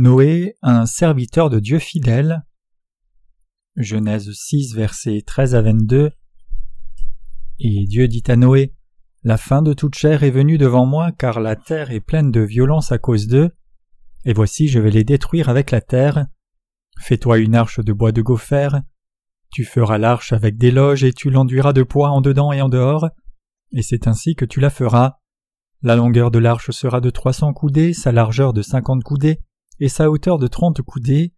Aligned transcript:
Noé, 0.00 0.54
un 0.62 0.86
serviteur 0.86 1.50
de 1.50 1.60
Dieu 1.60 1.78
fidèle. 1.78 2.46
Genèse 3.76 4.32
6, 4.32 4.74
versets 4.74 5.20
13 5.26 5.54
à 5.54 5.60
22. 5.60 6.10
Et 7.58 7.84
Dieu 7.86 8.08
dit 8.08 8.22
à 8.28 8.36
Noé 8.36 8.72
La 9.24 9.36
fin 9.36 9.60
de 9.60 9.74
toute 9.74 9.94
chair 9.94 10.22
est 10.22 10.30
venue 10.30 10.56
devant 10.56 10.86
moi, 10.86 11.12
car 11.12 11.38
la 11.38 11.54
terre 11.54 11.90
est 11.90 12.00
pleine 12.00 12.30
de 12.30 12.40
violence 12.40 12.92
à 12.92 12.96
cause 12.96 13.26
d'eux. 13.26 13.50
Et 14.24 14.32
voici, 14.32 14.68
je 14.68 14.78
vais 14.78 14.90
les 14.90 15.04
détruire 15.04 15.50
avec 15.50 15.70
la 15.70 15.82
terre. 15.82 16.24
Fais-toi 16.98 17.36
une 17.36 17.54
arche 17.54 17.80
de 17.80 17.92
bois 17.92 18.12
de 18.12 18.22
gopher. 18.22 18.70
Tu 19.50 19.66
feras 19.66 19.98
l'arche 19.98 20.32
avec 20.32 20.56
des 20.56 20.70
loges 20.70 21.04
et 21.04 21.12
tu 21.12 21.28
l'enduiras 21.28 21.74
de 21.74 21.82
poids 21.82 22.08
en 22.08 22.22
dedans 22.22 22.52
et 22.52 22.62
en 22.62 22.70
dehors. 22.70 23.10
Et 23.72 23.82
c'est 23.82 24.08
ainsi 24.08 24.34
que 24.34 24.46
tu 24.46 24.60
la 24.60 24.70
feras. 24.70 25.18
La 25.82 25.94
longueur 25.94 26.30
de 26.30 26.38
l'arche 26.38 26.70
sera 26.70 27.02
de 27.02 27.10
trois 27.10 27.34
cents 27.34 27.52
coudées, 27.52 27.92
sa 27.92 28.12
largeur 28.12 28.54
de 28.54 28.62
cinquante 28.62 29.02
coudées, 29.02 29.40
et 29.80 29.88
sa 29.88 30.10
hauteur 30.10 30.38
de 30.38 30.46
trente 30.46 30.82
coudées. 30.82 31.34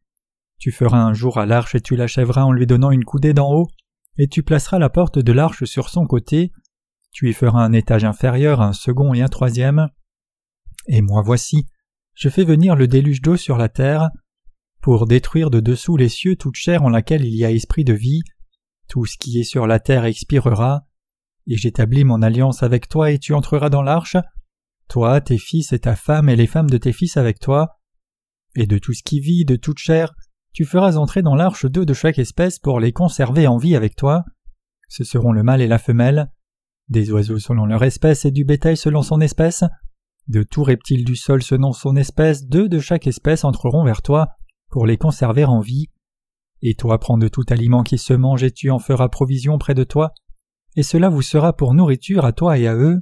Tu 0.59 0.71
feras 0.71 1.01
un 1.01 1.15
jour 1.15 1.39
à 1.39 1.47
l'arche 1.47 1.75
et 1.75 1.81
tu 1.81 1.97
l'achèveras 1.97 2.43
en 2.43 2.53
lui 2.53 2.67
donnant 2.67 2.91
une 2.91 3.05
coudée 3.05 3.33
d'en 3.33 3.53
haut, 3.53 3.69
et 4.19 4.29
tu 4.29 4.43
placeras 4.43 4.79
la 4.79 4.91
porte 4.91 5.19
de 5.19 5.33
l'arche 5.33 5.65
sur 5.65 5.89
son 5.89 6.07
côté. 6.07 6.53
Tu 7.11 7.31
y 7.31 7.33
feras 7.33 7.63
un 7.63 7.73
étage 7.73 8.05
inférieur, 8.05 8.61
un 8.61 8.73
second 8.73 9.15
et 9.15 9.23
un 9.23 9.29
troisième. 9.29 9.89
Et 10.87 11.01
moi 11.01 11.23
voici, 11.23 11.67
je 12.15 12.29
fais 12.29 12.45
venir 12.45 12.77
le 12.77 12.89
déluge 12.89 13.23
d'eau 13.23 13.37
sur 13.37 13.57
la 13.57 13.69
terre, 13.69 14.11
pour 14.83 15.07
détruire 15.07 15.51
de 15.51 15.61
dessous 15.61 15.97
les 15.97 16.09
cieux 16.09 16.37
toute 16.37 16.57
chair 16.57 16.83
en 16.83 16.89
laquelle 16.89 17.25
il 17.25 17.35
y 17.35 17.45
a 17.45 17.51
esprit 17.51 17.85
de 17.85 17.95
vie. 17.95 18.23
Tout 18.89 19.07
ce 19.07 19.17
qui 19.17 19.39
est 19.39 19.45
sur 19.45 19.67
la 19.67 19.79
terre 19.79 20.05
expirera 20.05 20.87
et 21.47 21.57
j'établis 21.57 22.05
mon 22.05 22.23
alliance 22.23 22.63
avec 22.63 22.89
toi 22.89 23.11
et 23.11 23.19
tu 23.19 23.35
entreras 23.35 23.71
dans 23.71 23.83
l'arche, 23.83 24.17
toi, 24.89 25.21
tes 25.21 25.39
fils 25.39 25.73
et 25.73 25.79
ta 25.81 25.97
femme 25.97 26.29
et 26.29 26.37
les 26.37 26.47
femmes 26.47 26.71
de 26.71 26.79
tes 26.79 26.93
fils 26.93 27.17
avec 27.17 27.39
toi, 27.39 27.79
et 28.55 28.67
de 28.67 28.79
tout 28.79 28.93
ce 28.93 29.03
qui 29.03 29.21
vit, 29.21 29.45
de 29.45 29.57
toute 29.57 29.79
chair, 29.79 30.13
tu 30.53 30.65
feras 30.65 30.97
entrer 30.97 31.23
dans 31.23 31.35
l'arche 31.35 31.67
deux 31.67 31.87
de 31.87 31.95
chaque 31.95 32.19
espèce 32.19 32.59
pour 32.59 32.79
les 32.79 32.93
conserver 32.93 33.47
en 33.47 33.57
vie 33.57 33.77
avec 33.77 33.97
toi. 33.97 34.25
Ce 34.89 35.05
seront 35.05 35.33
le 35.33 35.43
mâle 35.43 35.63
et 35.63 35.69
la 35.69 35.79
femelle, 35.79 36.31
des 36.89 37.11
oiseaux 37.11 37.39
selon 37.39 37.65
leur 37.65 37.83
espèce 37.83 38.25
et 38.25 38.31
du 38.31 38.45
bétail 38.45 38.77
selon 38.77 39.03
son 39.03 39.21
espèce, 39.21 39.65
de 40.29 40.43
tout 40.43 40.63
reptile 40.63 41.05
du 41.05 41.17
sol 41.17 41.43
selon 41.43 41.73
son 41.73 41.97
espèce, 41.97 42.47
deux 42.47 42.69
de 42.69 42.79
chaque 42.79 43.07
espèce 43.07 43.45
entreront 43.45 43.85
vers 43.85 44.03
toi 44.03 44.29
pour 44.69 44.87
les 44.87 44.99
conserver 44.99 45.45
en 45.45 45.61
vie. 45.61 45.89
Et 46.61 46.75
toi 46.75 46.99
prends 46.99 47.19
de 47.19 47.29
tout 47.29 47.45
aliment 47.49 47.83
qui 47.83 47.99
se 47.99 48.13
mange 48.13 48.45
et 48.45 48.53
tu 48.53 48.71
en 48.71 48.79
feras 48.79 49.09
provision 49.09 49.59
près 49.59 49.75
de 49.75 49.85
toi, 49.85 50.13
et 50.77 50.83
cela 50.83 51.09
vous 51.09 51.23
sera 51.23 51.55
pour 51.55 51.75
nourriture 51.75 52.25
à 52.25 52.33
toi 52.33 52.59
et 52.59 52.67
à 52.67 52.77
eux. 52.77 53.01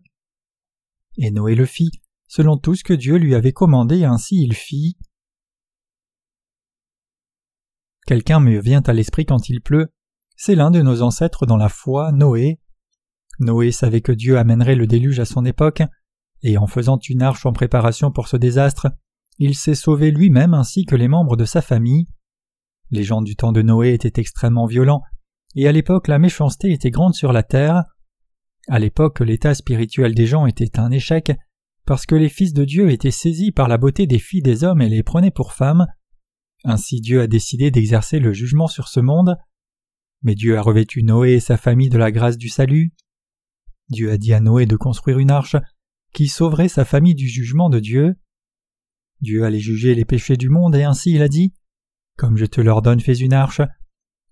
Et 1.19 1.31
Noé 1.31 1.55
le 1.55 1.67
fit, 1.67 1.91
selon 2.27 2.57
tout 2.57 2.75
ce 2.75 2.85
que 2.85 2.95
Dieu 2.95 3.17
lui 3.17 3.35
avait 3.35 3.53
commandé, 3.53 4.05
ainsi 4.05 4.43
il 4.43 4.55
fit. 4.55 4.97
Quelqu'un 8.07 8.41
me 8.41 8.59
vient 8.61 8.83
à 8.83 8.93
l'esprit 8.93 9.27
quand 9.27 9.49
il 9.49 9.61
pleut, 9.61 9.93
c'est 10.37 10.55
l'un 10.55 10.71
de 10.71 10.81
nos 10.81 11.03
ancêtres 11.03 11.47
dans 11.47 11.57
la 11.57 11.69
foi, 11.69 12.13
Noé. 12.13 12.59
Noé 13.41 13.73
savait 13.73 14.01
que 14.01 14.13
Dieu 14.13 14.39
amènerait 14.39 14.75
le 14.75 14.87
déluge 14.87 15.21
à 15.21 15.25
son 15.25 15.45
époque, 15.45 15.83
et 16.43 16.59
en 16.59 16.67
faisant 16.67 16.99
une 17.09 17.23
arche 17.23 17.47
en 17.47 17.53
préparation 17.53 18.11
pour 18.11 18.29
ce 18.29 18.37
désastre, 18.37 18.89
il 19.39 19.55
s'est 19.55 19.75
sauvé 19.75 20.11
lui-même 20.11 20.55
ainsi 20.55 20.85
que 20.85 20.97
les 20.97 21.09
membres 21.09 21.37
de 21.37 21.45
sa 21.45 21.63
famille. 21.63 22.07
Les 22.91 23.05
gens 23.05 23.23
du 23.23 23.37
temps 23.37 23.53
de 23.53 23.63
Noé 23.63 23.93
étaient 23.93 24.21
extrêmement 24.21 24.67
violents, 24.67 25.03
et 25.55 25.69
à 25.69 25.73
l'époque 25.73 26.09
la 26.09 26.19
méchanceté 26.19 26.73
était 26.73 26.91
grande 26.91 27.15
sur 27.15 27.33
la 27.33 27.43
terre. 27.43 27.85
À 28.69 28.79
l'époque 28.79 29.21
l'état 29.21 29.55
spirituel 29.55 30.15
des 30.15 30.27
gens 30.27 30.47
était 30.47 30.79
un 30.79 30.91
échec, 30.91 31.33
parce 31.87 32.07
que 32.07 32.15
les 32.15 32.29
fils 32.29 32.53
de 32.53 32.65
Dieu 32.65 32.91
étaient 32.91 33.11
saisis 33.11 33.53
par 33.53 33.69
la 33.69 33.79
beauté 33.79 34.07
des 34.07 34.19
filles 34.19 34.43
des 34.43 34.65
hommes 34.65 34.83
et 34.83 34.89
les 34.89 35.03
prenaient 35.03 35.31
pour 35.31 35.53
femmes. 35.53 35.87
Ainsi 36.65 37.01
Dieu 37.01 37.21
a 37.21 37.27
décidé 37.27 37.71
d'exercer 37.71 38.19
le 38.19 38.33
jugement 38.33 38.67
sur 38.67 38.89
ce 38.89 39.01
monde. 39.01 39.37
Mais 40.23 40.35
Dieu 40.35 40.59
a 40.59 40.63
revêtu 40.63 41.03
Noé 41.03 41.33
et 41.33 41.41
sa 41.41 41.57
famille 41.57 41.89
de 41.89 41.99
la 41.99 42.13
grâce 42.13 42.37
du 42.37 42.49
salut. 42.49 42.93
Dieu 43.89 44.11
a 44.11 44.19
dit 44.19 44.35
à 44.35 44.41
Noé 44.41 44.67
de 44.67 44.77
construire 44.77 45.19
une 45.19 45.31
arche 45.31 45.57
qui 46.13 46.29
sauverait 46.29 46.69
sa 46.69 46.85
famille 46.85 47.15
du 47.15 47.29
jugement 47.29 47.71
de 47.71 47.81
Dieu. 47.81 48.15
Dieu 49.21 49.45
allait 49.45 49.61
juger 49.61 49.95
les 49.95 50.05
péchés 50.05 50.37
du 50.37 50.49
monde 50.49 50.75
et 50.75 50.85
ainsi 50.85 51.13
il 51.13 51.23
a 51.23 51.29
dit 51.29 51.55
Comme 52.17 52.37
je 52.37 52.47
te 52.47 52.61
l'ordonne, 52.61 53.01
fais 53.01 53.17
une 53.17 53.33
arche 53.33 53.63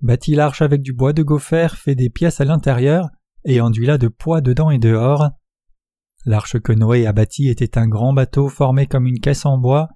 bâtit 0.01 0.35
l'arche 0.35 0.63
avec 0.63 0.83
du 0.83 0.93
bois 0.93 1.13
de 1.13 1.23
gopher, 1.23 1.69
fait 1.77 1.95
des 1.95 2.11
pièces 2.11 2.41
à 2.41 2.45
l'intérieur, 2.45 3.09
et 3.45 3.61
enduit-la 3.61 3.99
de 3.99 4.09
poids 4.09 4.41
dedans 4.41 4.71
et 4.71 4.79
dehors. 4.79 5.31
L'arche 6.25 6.59
que 6.59 6.73
Noé 6.73 7.07
a 7.07 7.13
bâtie 7.13 7.49
était 7.49 7.79
un 7.79 7.89
grand 7.89 8.13
bateau 8.13 8.49
formé 8.49 8.87
comme 8.87 9.07
une 9.07 9.21
caisse 9.21 9.47
en 9.47 9.59
bois. 9.59 9.89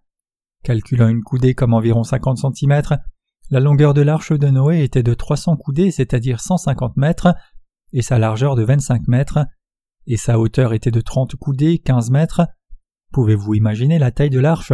Calculant 0.63 1.09
une 1.09 1.23
coudée 1.23 1.55
comme 1.55 1.75
environ 1.75 2.05
cinquante 2.05 2.39
centimètres, 2.39 2.95
la 3.51 3.61
longueur 3.61 3.95
de 3.95 4.01
l'arche 4.01 4.33
de 4.33 4.49
Noé 4.49 4.83
était 4.83 5.03
de 5.03 5.15
trois 5.15 5.37
cents 5.37 5.57
coudées, 5.57 5.91
c'est-à-dire 5.91 6.41
cent 6.41 6.57
cinquante 6.57 6.97
mètres, 6.97 7.35
et 7.93 8.03
sa 8.03 8.19
largeur 8.19 8.55
de 8.55 8.63
vingt-cinq 8.63 9.09
mètres, 9.09 9.41
et 10.07 10.17
sa 10.17 10.39
hauteur 10.39 10.73
était 10.73 10.91
de 10.91 11.01
trente 11.01 11.37
coudées, 11.37 11.79
quinze 11.79 12.11
mètres. 12.11 12.47
Pouvez-vous 13.13 13.55
imaginer 13.55 13.99
la 13.99 14.11
taille 14.11 14.31
de 14.31 14.41
l'arche? 14.41 14.73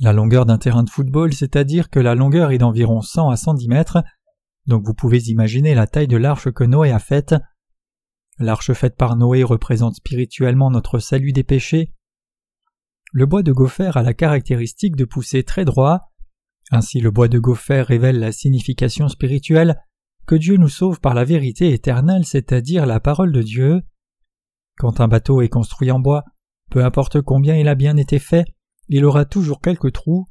La 0.00 0.12
longueur 0.12 0.46
d'un 0.46 0.58
terrain 0.58 0.82
de 0.82 0.90
football, 0.90 1.32
c'est-à-dire 1.32 1.90
que 1.90 1.98
la 1.98 2.14
longueur 2.14 2.50
est 2.50 2.58
d'environ 2.58 3.00
100 3.00 3.30
à 3.30 3.36
110 3.36 3.68
mètres, 3.68 4.04
donc 4.66 4.84
vous 4.84 4.94
pouvez 4.94 5.18
imaginer 5.28 5.74
la 5.74 5.86
taille 5.86 6.08
de 6.08 6.18
l'arche 6.18 6.50
que 6.50 6.64
Noé 6.64 6.92
a 6.92 6.98
faite. 6.98 7.34
L'arche 8.38 8.72
faite 8.74 8.96
par 8.96 9.16
Noé 9.16 9.42
représente 9.42 9.96
spirituellement 9.96 10.70
notre 10.70 10.98
salut 10.98 11.32
des 11.32 11.42
péchés. 11.42 11.94
Le 13.12 13.26
bois 13.26 13.42
de 13.42 13.52
gopher 13.52 13.96
a 13.96 14.02
la 14.02 14.14
caractéristique 14.14 14.96
de 14.96 15.04
pousser 15.04 15.42
très 15.42 15.64
droit. 15.64 16.00
Ainsi 16.70 17.00
le 17.00 17.10
bois 17.10 17.28
de 17.28 17.38
gopher 17.38 17.82
révèle 17.82 18.18
la 18.18 18.32
signification 18.32 19.08
spirituelle 19.08 19.80
que 20.26 20.34
Dieu 20.34 20.56
nous 20.56 20.68
sauve 20.68 21.00
par 21.00 21.14
la 21.14 21.24
vérité 21.24 21.72
éternelle, 21.72 22.26
c'est-à-dire 22.26 22.84
la 22.84 23.00
parole 23.00 23.32
de 23.32 23.42
Dieu. 23.42 23.80
Quand 24.76 25.00
un 25.00 25.08
bateau 25.08 25.40
est 25.40 25.48
construit 25.48 25.90
en 25.90 25.98
bois, 25.98 26.24
peu 26.70 26.84
importe 26.84 27.22
combien 27.22 27.56
il 27.56 27.66
a 27.66 27.74
bien 27.74 27.96
été 27.96 28.18
fait, 28.18 28.44
il 28.88 29.06
aura 29.06 29.24
toujours 29.24 29.62
quelques 29.62 29.92
trous. 29.92 30.26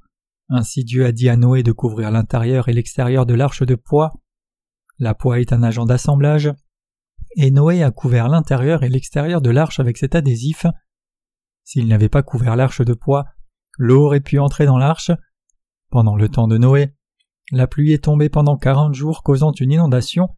Ainsi 0.49 0.83
Dieu 0.83 1.05
a 1.05 1.11
dit 1.11 1.29
à 1.29 1.35
Noé 1.35 1.63
de 1.63 1.71
couvrir 1.71 2.11
l'intérieur 2.11 2.69
et 2.69 2.73
l'extérieur 2.73 3.25
de 3.25 3.33
l'arche 3.33 3.63
de 3.63 3.75
poids. 3.75 4.13
La 4.99 5.15
poix 5.15 5.39
est 5.39 5.51
un 5.51 5.63
agent 5.63 5.85
d'assemblage, 5.85 6.51
et 7.35 7.49
Noé 7.49 7.81
a 7.81 7.91
couvert 7.91 8.29
l'intérieur 8.29 8.83
et 8.83 8.89
l'extérieur 8.89 9.41
de 9.41 9.49
l'arche 9.49 9.79
avec 9.79 9.97
cet 9.97 10.15
adhésif. 10.15 10.67
S'il 11.67 11.89
n'avait 11.89 12.07
pas 12.07 12.23
couvert 12.23 12.55
l'arche 12.55 12.79
de 12.79 12.93
poids, 12.93 13.25
l'eau 13.77 14.05
aurait 14.05 14.21
pu 14.21 14.39
entrer 14.39 14.65
dans 14.65 14.77
l'arche. 14.77 15.11
Pendant 15.89 16.15
le 16.15 16.29
temps 16.29 16.47
de 16.47 16.57
Noé, 16.57 16.93
la 17.51 17.67
pluie 17.67 17.91
est 17.91 18.05
tombée 18.05 18.29
pendant 18.29 18.55
quarante 18.55 18.93
jours 18.93 19.21
causant 19.21 19.51
une 19.51 19.73
inondation, 19.73 20.29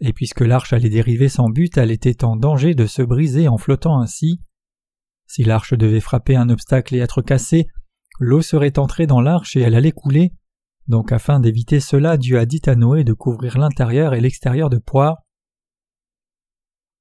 et 0.00 0.12
puisque 0.12 0.40
l'arche 0.40 0.72
allait 0.72 0.90
dériver 0.90 1.28
sans 1.28 1.50
but, 1.50 1.78
elle 1.78 1.92
était 1.92 2.24
en 2.24 2.34
danger 2.34 2.74
de 2.74 2.86
se 2.86 3.00
briser 3.00 3.46
en 3.46 3.58
flottant 3.58 4.00
ainsi. 4.00 4.40
Si 5.28 5.44
l'arche 5.44 5.74
devait 5.74 6.00
frapper 6.00 6.34
un 6.34 6.50
obstacle 6.50 6.96
et 6.96 6.98
être 6.98 7.22
cassée, 7.22 7.68
l'eau 8.18 8.42
serait 8.42 8.76
entrée 8.76 9.06
dans 9.06 9.20
l'arche 9.20 9.54
et 9.54 9.60
elle 9.60 9.76
allait 9.76 9.92
couler. 9.92 10.32
Donc 10.88 11.12
afin 11.12 11.38
d'éviter 11.38 11.78
cela, 11.78 12.16
Dieu 12.16 12.40
a 12.40 12.44
dit 12.44 12.62
à 12.66 12.74
Noé 12.74 13.04
de 13.04 13.12
couvrir 13.12 13.56
l'intérieur 13.56 14.14
et 14.14 14.20
l'extérieur 14.20 14.68
de 14.68 14.78
poids. 14.78 15.18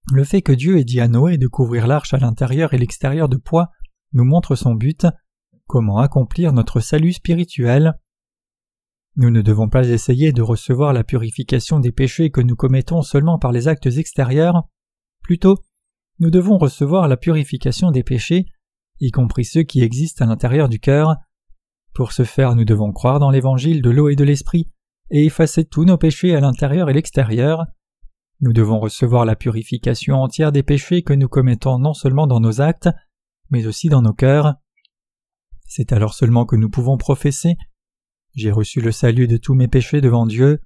Le 0.10 0.24
fait 0.24 0.42
que 0.42 0.52
Dieu 0.52 0.78
ait 0.78 0.84
dit 0.84 1.00
à 1.00 1.08
Noé 1.08 1.38
de 1.38 1.48
couvrir 1.48 1.88
l'arche 1.88 2.14
à 2.14 2.18
l'intérieur 2.18 2.74
et 2.74 2.78
l'extérieur 2.78 3.30
de 3.30 3.38
poids 3.38 3.70
nous 4.14 4.26
montre 4.26 4.56
son 4.56 4.74
but, 4.74 5.06
comment 5.68 6.00
accomplir 6.00 6.54
notre 6.54 6.80
salut 6.80 7.14
spirituel. 7.14 7.94
Nous 9.16 9.30
ne 9.30 9.42
devons 9.42 9.70
pas 9.70 9.88
essayer 9.88 10.32
de 10.32 10.42
recevoir 10.42 10.94
la 10.94 11.04
purification 11.04 11.80
des 11.80 11.92
péchés 11.92 12.30
que 12.30 12.42
nous 12.42 12.56
commettons 12.56 13.02
seulement 13.02 13.40
par 13.40 13.52
les 13.52 13.68
actes 13.68 13.88
extérieurs, 13.88 14.64
plutôt 15.22 15.58
nous 16.20 16.30
devons 16.30 16.58
recevoir 16.58 17.08
la 17.08 17.18
purification 17.18 17.92
des 17.92 18.04
péchés, 18.04 18.46
y 19.00 19.12
compris 19.12 19.44
ceux 19.44 19.64
qui 19.64 19.82
existent 19.82 20.24
à 20.24 20.28
l'intérieur 20.28 20.70
du 20.70 20.80
cœur. 20.80 21.16
Pour 21.94 22.12
ce 22.12 22.24
faire, 22.24 22.56
nous 22.56 22.64
devons 22.64 22.92
croire 22.92 23.20
dans 23.20 23.32
l'évangile 23.32 23.82
de 23.82 23.90
l'eau 23.90 24.08
et 24.08 24.16
de 24.16 24.24
l'esprit, 24.24 24.68
et 25.10 25.26
effacer 25.26 25.66
tous 25.66 25.84
nos 25.84 25.98
péchés 25.98 26.36
à 26.36 26.40
l'intérieur 26.40 26.90
et 26.90 26.94
l'extérieur. 26.94 27.66
Nous 28.42 28.54
devons 28.54 28.80
recevoir 28.80 29.26
la 29.26 29.36
purification 29.36 30.16
entière 30.16 30.52
des 30.52 30.64
péchés 30.64 31.04
que 31.04 31.14
nous 31.14 31.28
commettons 31.28 31.78
non 31.78 31.94
seulement 31.94 32.26
dans 32.26 32.40
nos 32.40 32.60
actes, 32.60 32.90
mais 33.52 33.68
aussi 33.68 33.88
dans 33.88 34.02
nos 34.02 34.14
cœurs. 34.14 34.56
C'est 35.68 35.94
alors 35.94 36.16
seulement 36.16 36.46
que 36.46 36.56
nous 36.56 36.70
pouvons 36.70 36.98
professer 36.98 37.56
J'ai 38.34 38.52
reçu 38.52 38.82
le 38.82 38.92
salut 38.92 39.28
de 39.28 39.38
tous 39.38 39.54
mes 39.54 39.68
péchés 39.68 40.02
devant 40.02 40.26
Dieu. 40.26 40.60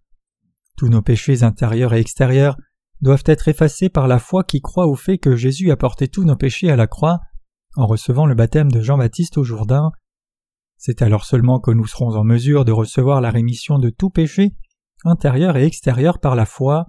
Tous 0.77 0.87
nos 0.87 1.01
péchés 1.01 1.43
intérieurs 1.43 1.93
et 1.93 1.99
extérieurs 1.99 2.57
doivent 3.01 3.23
être 3.25 3.49
effacés 3.49 3.89
par 3.89 4.07
la 4.07 4.19
foi 4.19 4.43
qui 4.43 4.61
croit 4.61 4.87
au 4.87 4.95
fait 4.95 5.17
que 5.17 5.35
Jésus 5.35 5.69
a 5.71 5.77
porté 5.77 6.07
tous 6.07 6.23
nos 6.23 6.37
péchés 6.37 6.71
à 6.71 6.75
la 6.75 6.87
croix 6.87 7.19
en 7.75 7.87
recevant 7.87 8.25
le 8.25 8.35
baptême 8.35 8.71
de 8.71 8.81
Jean-Baptiste 8.81 9.37
au 9.37 9.43
Jourdain. 9.43 9.91
C'est 10.77 11.01
alors 11.01 11.25
seulement 11.25 11.59
que 11.59 11.71
nous 11.71 11.87
serons 11.87 12.15
en 12.15 12.23
mesure 12.23 12.63
de 12.63 12.71
recevoir 12.71 13.19
la 13.19 13.31
rémission 13.31 13.79
de 13.79 13.89
tout 13.89 14.09
péché, 14.09 14.55
intérieur 15.03 15.57
et 15.57 15.65
extérieur 15.65 16.19
par 16.19 16.35
la 16.35 16.45
foi. 16.45 16.87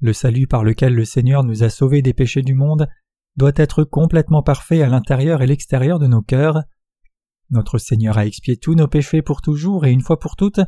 Le 0.00 0.12
salut 0.12 0.46
par 0.46 0.62
lequel 0.62 0.94
le 0.94 1.04
Seigneur 1.04 1.42
nous 1.42 1.64
a 1.64 1.70
sauvés 1.70 2.02
des 2.02 2.14
péchés 2.14 2.42
du 2.42 2.54
monde 2.54 2.88
doit 3.36 3.52
être 3.56 3.84
complètement 3.84 4.42
parfait 4.42 4.82
à 4.82 4.88
l'intérieur 4.88 5.42
et 5.42 5.46
l'extérieur 5.46 5.98
de 5.98 6.06
nos 6.06 6.22
cœurs. 6.22 6.62
Notre 7.50 7.78
Seigneur 7.78 8.18
a 8.18 8.26
expié 8.26 8.56
tous 8.56 8.74
nos 8.74 8.88
péchés 8.88 9.22
pour 9.22 9.42
toujours 9.42 9.86
et 9.86 9.90
une 9.90 10.02
fois 10.02 10.18
pour 10.18 10.36
toutes 10.36 10.60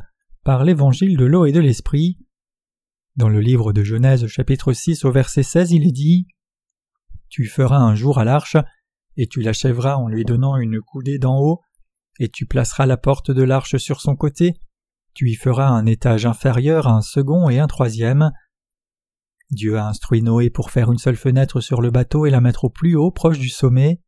par 0.43 0.63
l'évangile 0.63 1.17
de 1.17 1.25
l'eau 1.25 1.45
et 1.45 1.51
de 1.51 1.59
l'esprit. 1.59 2.17
Dans 3.15 3.29
le 3.29 3.39
livre 3.39 3.73
de 3.73 3.83
Genèse 3.83 4.27
chapitre 4.27 4.73
6 4.73 5.05
au 5.05 5.11
verset 5.11 5.43
16 5.43 5.71
il 5.71 5.87
est 5.87 5.91
dit 5.91 6.27
Tu 7.29 7.45
feras 7.45 7.77
un 7.77 7.95
jour 7.95 8.19
à 8.19 8.25
l'arche, 8.25 8.57
et 9.17 9.27
tu 9.27 9.41
l'achèveras 9.41 9.95
en 9.95 10.07
lui 10.07 10.25
donnant 10.25 10.57
une 10.57 10.81
coudée 10.81 11.19
d'en 11.19 11.39
haut, 11.39 11.61
et 12.19 12.29
tu 12.29 12.45
placeras 12.45 12.85
la 12.85 12.97
porte 12.97 13.31
de 13.31 13.43
l'arche 13.43 13.77
sur 13.77 14.01
son 14.01 14.15
côté, 14.15 14.55
tu 15.13 15.29
y 15.29 15.35
feras 15.35 15.67
un 15.67 15.85
étage 15.85 16.25
inférieur, 16.25 16.87
un 16.87 17.01
second 17.01 17.49
et 17.49 17.59
un 17.59 17.67
troisième. 17.67 18.31
Dieu 19.51 19.77
a 19.77 19.87
instruit 19.87 20.21
Noé 20.21 20.49
pour 20.49 20.71
faire 20.71 20.91
une 20.91 20.97
seule 20.97 21.17
fenêtre 21.17 21.59
sur 21.59 21.81
le 21.81 21.91
bateau 21.91 22.25
et 22.25 22.29
la 22.29 22.39
mettre 22.39 22.63
au 22.63 22.69
plus 22.69 22.95
haut, 22.95 23.11
proche 23.11 23.37
du 23.37 23.49
sommet. 23.49 24.01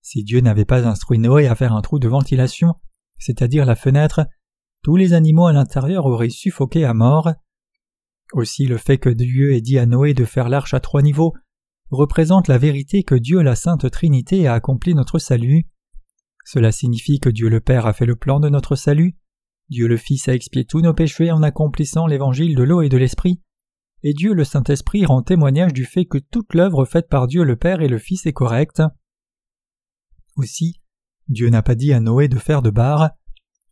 Si 0.00 0.22
Dieu 0.22 0.40
n'avait 0.40 0.64
pas 0.64 0.86
instruit 0.86 1.18
Noé 1.18 1.48
à 1.48 1.54
faire 1.56 1.72
un 1.72 1.82
trou 1.82 1.98
de 1.98 2.08
ventilation, 2.08 2.74
c'est-à-dire 3.18 3.66
la 3.66 3.74
fenêtre, 3.74 4.26
tous 4.82 4.96
les 4.96 5.14
animaux 5.14 5.46
à 5.46 5.52
l'intérieur 5.52 6.06
auraient 6.06 6.30
suffoqué 6.30 6.84
à 6.84 6.94
mort. 6.94 7.32
Aussi 8.32 8.66
le 8.66 8.78
fait 8.78 8.98
que 8.98 9.10
Dieu 9.10 9.52
ait 9.52 9.60
dit 9.60 9.78
à 9.78 9.86
Noé 9.86 10.14
de 10.14 10.24
faire 10.24 10.48
l'arche 10.48 10.74
à 10.74 10.80
trois 10.80 11.02
niveaux 11.02 11.34
représente 11.90 12.48
la 12.48 12.56
vérité 12.56 13.02
que 13.02 13.14
Dieu 13.14 13.42
la 13.42 13.54
Sainte 13.54 13.90
Trinité 13.90 14.46
a 14.46 14.54
accompli 14.54 14.94
notre 14.94 15.18
salut. 15.18 15.66
Cela 16.44 16.72
signifie 16.72 17.20
que 17.20 17.28
Dieu 17.28 17.48
le 17.48 17.60
Père 17.60 17.86
a 17.86 17.92
fait 17.92 18.06
le 18.06 18.16
plan 18.16 18.40
de 18.40 18.48
notre 18.48 18.76
salut, 18.76 19.16
Dieu 19.68 19.86
le 19.88 19.96
Fils 19.96 20.28
a 20.28 20.34
expié 20.34 20.64
tous 20.64 20.80
nos 20.80 20.94
péchés 20.94 21.30
en 21.30 21.42
accomplissant 21.42 22.06
l'évangile 22.06 22.56
de 22.56 22.62
l'eau 22.62 22.82
et 22.82 22.88
de 22.88 22.96
l'Esprit, 22.96 23.40
et 24.02 24.14
Dieu 24.14 24.34
le 24.34 24.44
Saint-Esprit 24.44 25.06
rend 25.06 25.22
témoignage 25.22 25.72
du 25.72 25.84
fait 25.84 26.04
que 26.04 26.18
toute 26.18 26.54
l'œuvre 26.54 26.84
faite 26.84 27.08
par 27.08 27.26
Dieu 27.26 27.44
le 27.44 27.56
Père 27.56 27.80
et 27.80 27.88
le 27.88 27.98
Fils 27.98 28.26
est 28.26 28.32
correcte. 28.32 28.82
Aussi, 30.36 30.80
Dieu 31.28 31.50
n'a 31.50 31.62
pas 31.62 31.74
dit 31.74 31.92
à 31.92 32.00
Noé 32.00 32.28
de 32.28 32.38
faire 32.38 32.62
de 32.62 32.70
barres, 32.70 33.10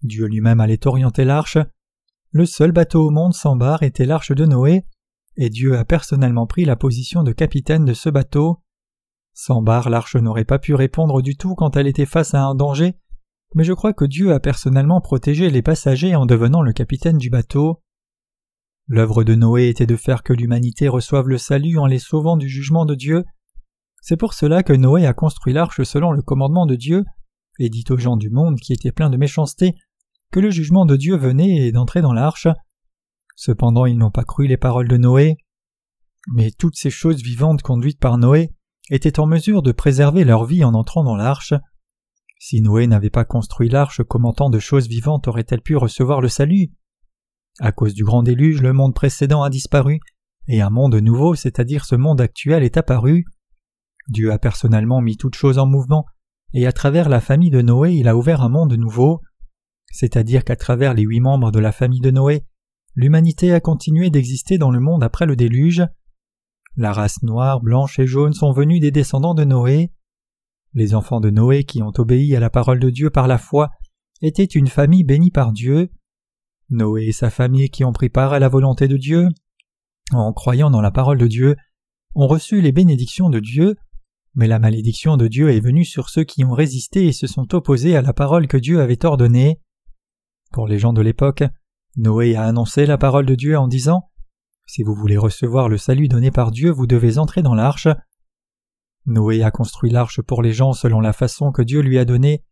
Dieu 0.03 0.27
lui-même 0.27 0.61
allait 0.61 0.87
orienter 0.87 1.25
l'arche. 1.25 1.59
Le 2.31 2.47
seul 2.47 2.73
bateau 2.73 3.06
au 3.06 3.11
monde 3.11 3.35
sans 3.35 3.56
barre 3.56 3.82
était 3.82 4.06
l'arche 4.06 4.32
de 4.32 4.47
Noé, 4.47 4.87
et 5.37 5.50
Dieu 5.50 5.77
a 5.77 5.85
personnellement 5.85 6.47
pris 6.47 6.65
la 6.65 6.76
position 6.76 7.23
de 7.23 7.33
capitaine 7.33 7.85
de 7.85 7.94
ce 7.94 8.09
bateau. 8.09 8.62
Sans 9.35 9.62
barre, 9.62 9.91
l'arche 9.91 10.17
n'aurait 10.17 10.44
pas 10.44 10.59
pu 10.59 10.75
répondre 10.75 11.23
du 11.23 11.37
tout 11.37 11.55
quand 11.55 11.76
elle 11.76 11.87
était 11.87 12.06
face 12.06 12.35
à 12.35 12.43
un 12.43 12.55
danger, 12.55 12.94
mais 13.55 13.65
je 13.65 13.73
crois 13.73 13.93
que 13.93 14.05
Dieu 14.05 14.33
a 14.33 14.41
personnellement 14.41 15.00
protégé 15.00 15.50
les 15.50 15.62
passagers 15.62 16.15
en 16.15 16.26
devenant 16.26 16.62
le 16.62 16.73
capitaine 16.73 17.19
du 17.19 17.31
bateau. 17.31 17.83
L'œuvre 18.92 19.22
de 19.22 19.37
Noé 19.37 19.69
était 19.69 19.87
de 19.87 19.94
faire 19.94 20.25
que 20.25 20.32
l'humanité 20.32 20.88
reçoive 20.88 21.28
le 21.28 21.38
salut 21.38 21.78
en 21.78 21.87
les 21.87 22.00
sauvant 22.00 22.37
du 22.37 22.48
jugement 22.48 22.84
de 22.84 22.96
Dieu. 22.96 23.25
C'est 24.02 24.16
pour 24.16 24.34
cela 24.34 24.64
que 24.64 24.72
Noé 24.72 25.06
a 25.06 25.12
construit 25.12 25.52
l'arche 25.52 25.84
selon 25.84 26.10
le 26.10 26.22
commandement 26.22 26.66
de 26.66 26.75
Dieu, 26.75 27.04
et 27.60 27.69
dit 27.69 27.84
aux 27.90 27.98
gens 27.98 28.16
du 28.16 28.31
monde 28.31 28.58
qui 28.58 28.72
étaient 28.72 28.90
pleins 28.90 29.08
de 29.08 29.16
méchanceté 29.16 29.76
que 30.32 30.40
le 30.40 30.50
jugement 30.50 30.87
de 30.87 30.96
Dieu 30.96 31.16
venait 31.16 31.69
et 31.69 31.70
d'entrer 31.70 32.02
dans 32.02 32.12
l'arche. 32.12 32.48
Cependant 33.37 33.87
ils 33.87 33.96
n'ont 33.96 34.10
pas 34.10 34.25
cru 34.25 34.48
les 34.48 34.56
paroles 34.56 34.88
de 34.88 34.96
Noé. 34.96 35.37
Mais 36.34 36.50
toutes 36.50 36.76
ces 36.76 36.90
choses 36.90 37.22
vivantes 37.22 37.62
conduites 37.62 38.00
par 38.00 38.19
Noé 38.19 38.50
étaient 38.90 39.20
en 39.20 39.26
mesure 39.26 39.62
de 39.62 39.70
préserver 39.70 40.25
leur 40.25 40.46
vie 40.46 40.64
en 40.64 40.75
entrant 40.75 41.04
dans 41.04 41.16
l'arche. 41.16 41.54
Si 42.40 42.60
Noé 42.60 42.88
n'avait 42.88 43.08
pas 43.08 43.25
construit 43.25 43.69
l'arche, 43.69 44.02
comment 44.02 44.32
tant 44.32 44.50
de 44.50 44.58
choses 44.58 44.88
vivantes 44.88 45.28
auraient-elles 45.28 45.62
pu 45.62 45.76
recevoir 45.76 46.20
le 46.20 46.28
salut? 46.28 46.72
À 47.61 47.73
cause 47.73 47.93
du 47.93 48.05
grand 48.05 48.23
déluge, 48.23 48.62
le 48.62 48.73
monde 48.73 48.95
précédent 48.95 49.43
a 49.43 49.51
disparu, 49.51 50.01
et 50.49 50.62
un 50.62 50.71
monde 50.71 50.95
nouveau, 50.97 51.35
c'est-à-dire 51.35 51.85
ce 51.85 51.95
monde 51.95 52.23
actuel, 52.23 52.62
est 52.62 52.79
apparu. 52.79 53.27
Dieu 54.09 54.33
a 54.33 54.39
personnellement 54.39 55.03
mis 55.03 55.19
toutes 55.19 55.35
choses 55.35 55.59
en 55.59 55.67
mouvement, 55.67 56.07
et 56.55 56.67
à 56.67 56.73
travers 56.73 57.11
la 57.11 57.21
famille 57.21 57.51
de 57.51 57.61
Noé, 57.61 57.93
il 57.93 58.09
a 58.09 58.17
ouvert 58.17 58.41
un 58.41 58.49
monde 58.49 58.73
nouveau. 58.73 59.21
C'est-à-dire 59.93 60.43
qu'à 60.43 60.57
travers 60.57 60.95
les 60.95 61.03
huit 61.03 61.21
membres 61.21 61.51
de 61.51 61.59
la 61.59 61.71
famille 61.71 62.01
de 62.01 62.11
Noé, 62.11 62.45
l'humanité 62.95 63.53
a 63.53 63.61
continué 63.61 64.09
d'exister 64.09 64.57
dans 64.57 64.71
le 64.71 64.81
monde 64.81 65.05
après 65.05 65.27
le 65.27 65.37
déluge. 65.37 65.85
La 66.77 66.93
race 66.93 67.23
noire, 67.23 67.61
blanche 67.61 67.99
et 67.99 68.07
jaune 68.07 68.33
sont 68.33 68.53
venus 68.53 68.81
des 68.81 68.91
descendants 68.91 69.35
de 69.35 69.45
Noé. 69.45 69.93
Les 70.73 70.95
enfants 70.95 71.21
de 71.21 71.29
Noé 71.29 71.65
qui 71.65 71.83
ont 71.83 71.93
obéi 71.99 72.35
à 72.35 72.41
la 72.41 72.49
parole 72.49 72.81
de 72.81 72.89
Dieu 72.89 73.11
par 73.11 73.29
la 73.29 73.39
foi 73.39 73.69
étaient 74.23 74.45
une 74.45 74.69
famille 74.69 75.05
bénie 75.05 75.31
par 75.31 75.53
Dieu. 75.53 75.91
Noé 76.70 77.06
et 77.08 77.12
sa 77.12 77.31
famille 77.31 77.70
qui 77.70 77.84
ont 77.84 77.93
pris 77.93 78.08
part 78.08 78.32
à 78.32 78.38
la 78.38 78.49
volonté 78.49 78.88
de 78.88 78.96
Dieu, 78.96 79.28
en 80.12 80.32
croyant 80.32 80.70
dans 80.70 80.81
la 80.81 80.90
parole 80.90 81.19
de 81.19 81.26
Dieu, 81.26 81.56
ont 82.14 82.26
reçu 82.26 82.61
les 82.61 82.72
bénédictions 82.72 83.31
de 83.31 83.40
Dieu, 83.40 83.76
mais 84.34 84.46
la 84.46 84.58
malédiction 84.58 85.17
de 85.17 85.28
Dieu 85.28 85.50
est 85.50 85.61
venue 85.61 85.84
sur 85.84 86.08
ceux 86.08 86.25
qui 86.25 86.44
ont 86.44 86.52
résisté 86.52 87.06
et 87.06 87.12
se 87.12 87.26
sont 87.26 87.55
opposés 87.55 87.96
à 87.96 88.02
la 88.02 88.12
parole 88.12 88.46
que 88.46 88.56
Dieu 88.56 88.81
avait 88.81 89.05
ordonnée. 89.05 89.61
Pour 90.52 90.69
les 90.69 90.78
gens 90.78 90.93
de 90.93 91.02
l'époque, 91.02 91.43
Noé 91.96 92.37
a 92.37 92.44
annoncé 92.44 92.87
la 92.87 92.99
parole 92.99 93.26
de 93.26 93.34
Dieu 93.34 93.58
en 93.58 93.69
disant 93.69 94.08
Si 94.66 94.82
vous 94.82 94.94
voulez 94.94 95.16
recevoir 95.16 95.69
le 95.69 95.78
salut 95.78 96.08
donné 96.08 96.31
par 96.31 96.50
Dieu, 96.52 96.70
vous 96.70 96.87
devez 96.87 97.19
entrer 97.19 97.43
dans 97.43 97.55
l'arche. 97.55 97.88
Noé 99.06 99.43
a 99.43 99.50
construit 99.50 99.90
l'arche 99.90 100.20
pour 100.23 100.43
les 100.43 100.52
gens 100.52 100.73
selon 100.73 101.00
la 101.00 101.12
façon 101.12 101.50
que 101.50 101.62
Dieu 101.62 101.81
lui 101.81 101.99
a 101.99 102.05
donnée, 102.05 102.44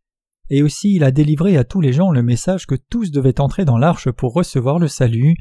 et 0.50 0.62
aussi 0.62 0.94
il 0.94 1.04
a 1.04 1.10
délivré 1.10 1.56
à 1.56 1.64
tous 1.64 1.80
les 1.80 1.92
gens 1.92 2.10
le 2.10 2.22
message 2.22 2.66
que 2.66 2.74
tous 2.74 3.10
devaient 3.10 3.40
entrer 3.40 3.64
dans 3.64 3.78
l'arche 3.78 4.10
pour 4.10 4.34
recevoir 4.34 4.78
le 4.78 4.88
salut. 4.88 5.36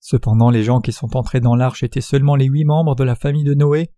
Cependant 0.00 0.50
les 0.50 0.62
gens 0.62 0.80
qui 0.80 0.92
sont 0.92 1.16
entrés 1.16 1.40
dans 1.40 1.56
l'arche 1.56 1.82
étaient 1.82 2.00
seulement 2.00 2.36
les 2.36 2.46
huit 2.46 2.64
membres 2.64 2.94
de 2.94 3.04
la 3.04 3.14
famille 3.14 3.44
de 3.44 3.54
Noé, 3.54 3.90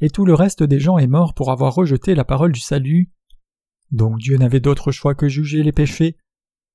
et 0.00 0.10
tout 0.10 0.24
le 0.24 0.34
reste 0.34 0.62
des 0.62 0.80
gens 0.80 0.98
est 0.98 1.06
mort 1.06 1.34
pour 1.34 1.50
avoir 1.50 1.74
rejeté 1.74 2.14
la 2.14 2.24
parole 2.24 2.52
du 2.52 2.60
salut. 2.60 3.12
Donc 3.90 4.18
Dieu 4.18 4.36
n'avait 4.36 4.60
d'autre 4.60 4.90
choix 4.90 5.14
que 5.14 5.28
juger 5.28 5.62
les 5.62 5.72
péchés. 5.72 6.16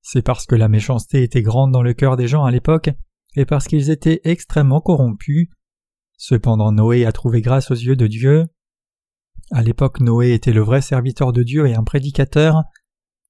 C'est 0.02 0.22
parce 0.22 0.46
que 0.46 0.56
la 0.56 0.70
méchanceté 0.70 1.24
était 1.24 1.42
grande 1.42 1.72
dans 1.72 1.82
le 1.82 1.94
cœur 1.94 2.16
des 2.16 2.28
gens 2.28 2.46
à 2.46 2.52
l'époque, 2.52 2.90
et 3.36 3.46
parce 3.46 3.68
qu'ils 3.68 3.90
étaient 3.90 4.22
extrêmement 4.24 4.80
corrompus. 4.80 5.50
Cependant 6.18 6.72
Noé 6.72 7.06
a 7.06 7.12
trouvé 7.12 7.42
grâce 7.42 7.72
aux 7.72 7.76
yeux 7.76 7.96
de 7.96 8.08
Dieu. 8.08 8.46
À 9.52 9.64
l'époque, 9.64 10.00
Noé 10.00 10.34
était 10.34 10.54
le 10.54 10.62
vrai 10.62 10.82
serviteur 10.82 11.34
de 11.34 11.44
Dieu 11.44 11.68
et 11.68 11.74
un 11.74 11.84
prédicateur. 11.84 12.64